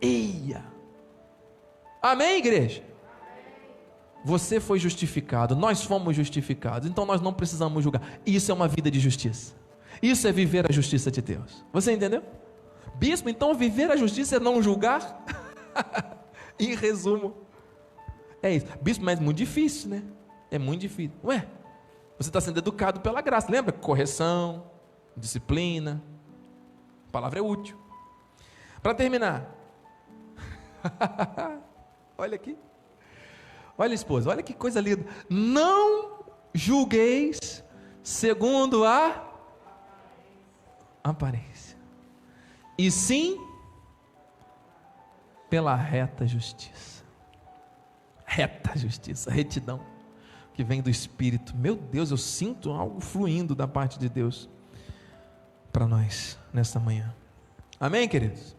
[0.00, 0.64] Eia!
[2.02, 2.82] Amém, igreja?
[4.24, 8.02] Você foi justificado, nós fomos justificados, então nós não precisamos julgar.
[8.26, 9.54] Isso é uma vida de justiça.
[10.02, 11.64] Isso é viver a justiça de Deus.
[11.72, 12.22] Você entendeu?
[12.94, 15.24] Bispo, então viver a justiça é não julgar?
[16.58, 17.36] em resumo,
[18.42, 18.66] é isso.
[18.80, 20.02] Bispo, mas é muito difícil, né?
[20.50, 21.16] É muito difícil.
[21.24, 21.46] Ué,
[22.18, 23.50] você está sendo educado pela graça.
[23.50, 23.72] Lembra?
[23.72, 24.70] Correção,
[25.16, 26.02] disciplina.
[27.08, 27.76] A palavra é útil.
[28.82, 29.54] Para terminar.
[32.16, 32.56] olha aqui.
[33.76, 35.06] Olha, esposa, olha que coisa linda.
[35.28, 37.62] Não julgueis
[38.02, 39.27] segundo a
[41.10, 41.76] aparência,
[42.76, 43.38] e sim
[45.48, 47.02] pela reta justiça.
[48.24, 49.80] Reta justiça, retidão,
[50.52, 51.56] que vem do Espírito.
[51.56, 54.48] Meu Deus, eu sinto algo fluindo da parte de Deus
[55.72, 57.14] para nós nesta manhã.
[57.80, 58.56] Amém, queridos?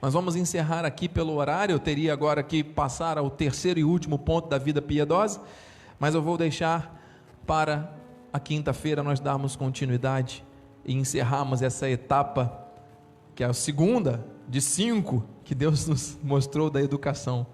[0.00, 1.74] Nós vamos encerrar aqui pelo horário.
[1.74, 5.40] Eu teria agora que passar ao terceiro e último ponto da vida piedosa,
[5.98, 7.00] mas eu vou deixar
[7.46, 7.92] para
[8.32, 10.44] a quinta-feira nós darmos continuidade
[10.84, 12.66] e encerrarmos essa etapa,
[13.34, 17.46] que é a segunda de cinco que Deus nos mostrou da educação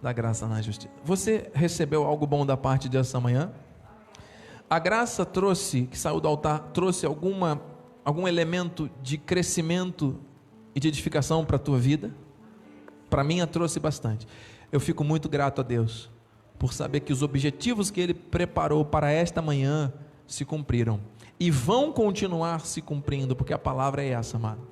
[0.00, 0.92] da graça na justiça.
[1.04, 3.50] Você recebeu algo bom da parte de essa manhã?
[4.70, 7.60] A graça trouxe, que saiu do altar, trouxe alguma,
[8.04, 10.20] algum elemento de crescimento
[10.74, 12.14] e de edificação para a tua vida?
[13.08, 14.26] Para mim, a trouxe bastante.
[14.70, 16.10] Eu fico muito grato a Deus
[16.58, 19.92] por saber que os objetivos que Ele preparou para esta manhã
[20.26, 21.00] se cumpriram
[21.40, 24.66] e vão continuar se cumprindo, porque a palavra é essa, amado.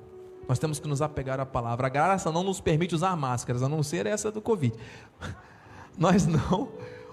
[0.47, 1.87] Nós temos que nos apegar à palavra.
[1.87, 4.75] A graça não nos permite usar máscaras, a não ser essa do Covid.
[5.97, 6.69] Nós não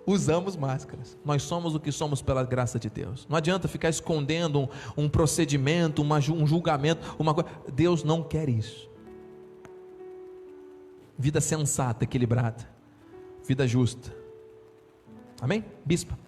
[0.06, 1.16] usamos máscaras.
[1.24, 3.26] Nós somos o que somos pela graça de Deus.
[3.28, 7.50] Não adianta ficar escondendo um, um procedimento, uma, um julgamento, uma coisa.
[7.72, 8.88] Deus não quer isso.
[11.18, 12.68] Vida sensata, equilibrada.
[13.44, 14.14] Vida justa.
[15.40, 15.64] Amém?
[15.84, 16.18] Bispa.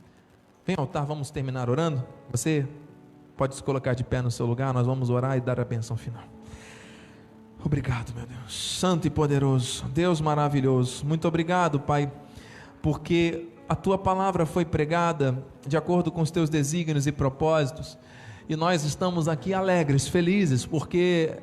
[0.64, 2.04] Vem ao altar, vamos terminar orando.
[2.30, 2.66] Você
[3.36, 5.96] pode se colocar de pé no seu lugar, nós vamos orar e dar a benção
[5.96, 6.24] final.
[7.64, 11.04] Obrigado, meu Deus, santo e poderoso, Deus maravilhoso.
[11.04, 12.10] Muito obrigado, Pai,
[12.80, 17.98] porque a tua palavra foi pregada de acordo com os teus desígnios e propósitos,
[18.48, 21.42] e nós estamos aqui alegres, felizes, porque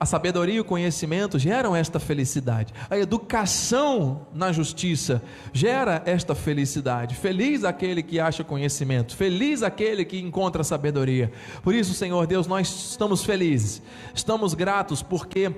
[0.00, 2.72] a sabedoria e o conhecimento geram esta felicidade.
[2.88, 5.22] A educação na justiça
[5.52, 7.14] gera esta felicidade.
[7.14, 11.30] Feliz aquele que acha conhecimento, feliz aquele que encontra sabedoria.
[11.62, 13.82] Por isso, Senhor Deus, nós estamos felizes,
[14.14, 15.52] estamos gratos porque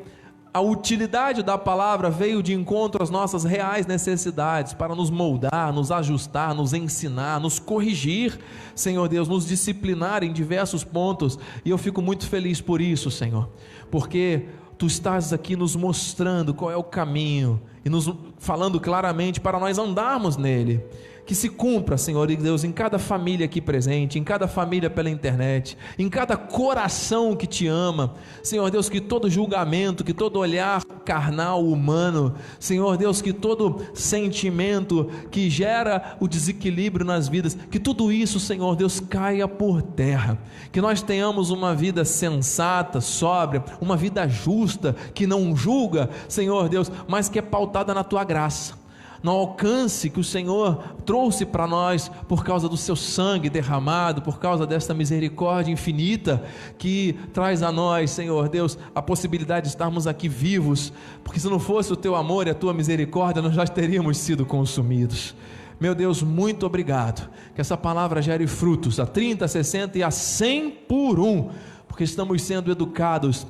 [0.55, 5.91] a utilidade da palavra veio de encontro às nossas reais necessidades para nos moldar, nos
[5.91, 8.39] ajustar, nos ensinar, nos corrigir,
[8.75, 11.39] Senhor Deus, nos disciplinar em diversos pontos.
[11.65, 13.49] E eu fico muito feliz por isso, Senhor,
[13.91, 14.47] porque
[14.77, 19.79] tu estás aqui nos mostrando qual é o caminho e nos falando claramente para nós
[19.79, 20.85] andarmos nele
[21.25, 25.77] que se cumpra, Senhor Deus, em cada família aqui presente, em cada família pela internet,
[25.99, 31.65] em cada coração que te ama, Senhor Deus, que todo julgamento, que todo olhar carnal,
[31.65, 38.41] humano, Senhor Deus, que todo sentimento que gera o desequilíbrio nas vidas, que tudo isso,
[38.41, 40.39] Senhor Deus, caia por terra,
[40.73, 46.91] que nós tenhamos uma vida sensata, sóbria, uma vida justa, que não julga, Senhor Deus,
[47.07, 48.82] mas que é pautada na tua graça
[49.23, 54.39] no alcance que o Senhor trouxe para nós por causa do seu sangue derramado, por
[54.39, 56.43] causa desta misericórdia infinita
[56.77, 60.93] que traz a nós, Senhor Deus, a possibilidade de estarmos aqui vivos,
[61.23, 64.45] porque se não fosse o teu amor e a tua misericórdia, nós já teríamos sido
[64.45, 65.35] consumidos.
[65.81, 67.29] Meu Deus, muito obrigado.
[67.55, 71.51] Que essa palavra gere frutos a 30, a 60 e a 100 por um,
[71.89, 73.47] porque estamos sendo educados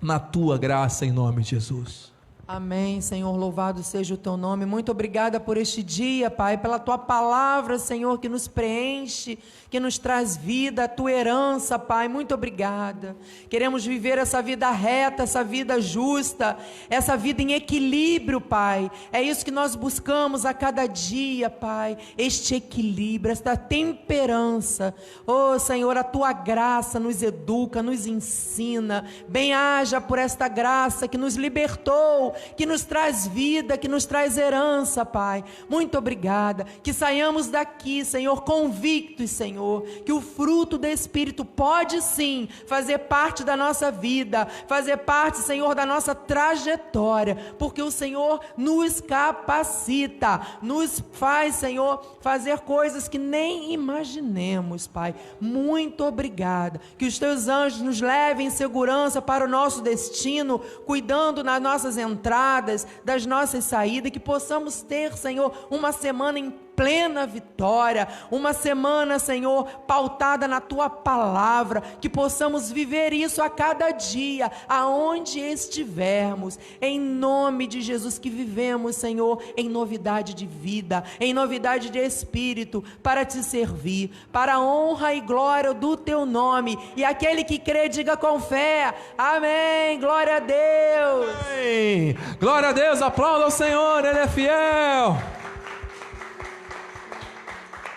[0.00, 2.11] na tua graça em nome de Jesus.
[2.54, 4.66] Amém, Senhor, louvado seja o teu nome.
[4.66, 9.38] Muito obrigada por este dia, Pai, pela tua palavra, Senhor, que nos preenche,
[9.70, 12.08] que nos traz vida, a tua herança, Pai.
[12.08, 13.16] Muito obrigada.
[13.48, 16.58] Queremos viver essa vida reta, essa vida justa,
[16.90, 18.90] essa vida em equilíbrio, Pai.
[19.10, 21.96] É isso que nós buscamos a cada dia, Pai.
[22.18, 24.94] Este equilíbrio, esta temperança.
[25.26, 29.06] Oh, Senhor, a tua graça nos educa, nos ensina.
[29.26, 35.04] Bem-haja por esta graça que nos libertou que nos traz vida, que nos traz herança,
[35.04, 35.44] Pai.
[35.68, 36.66] Muito obrigada.
[36.82, 43.44] Que saiamos daqui, Senhor, convictos, Senhor, que o fruto do Espírito pode sim fazer parte
[43.44, 51.02] da nossa vida, fazer parte, Senhor, da nossa trajetória, porque o Senhor nos capacita, nos
[51.12, 55.14] faz, Senhor, fazer coisas que nem imaginemos, Pai.
[55.40, 56.80] Muito obrigada.
[56.96, 61.98] Que os teus anjos nos levem em segurança para o nosso destino, cuidando nas nossas
[61.98, 68.52] entradas entradas, das nossas saídas, que possamos ter, Senhor, uma semana em plena vitória, uma
[68.52, 76.58] semana, Senhor, pautada na tua palavra, que possamos viver isso a cada dia, aonde estivermos,
[76.80, 82.82] em nome de Jesus, que vivemos, Senhor, em novidade de vida, em novidade de espírito,
[83.02, 87.88] para te servir, para a honra e glória do teu nome, e aquele que crê,
[87.88, 92.16] diga com fé, amém, glória a Deus, amém.
[92.40, 95.41] glória a Deus, aplauda o Senhor, Ele é fiel.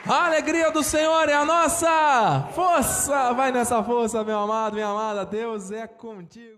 [0.08, 3.34] A alegria do Senhor é a nossa força.
[3.34, 5.26] Vai nessa força, meu amado, minha amada.
[5.26, 6.54] Deus é contigo.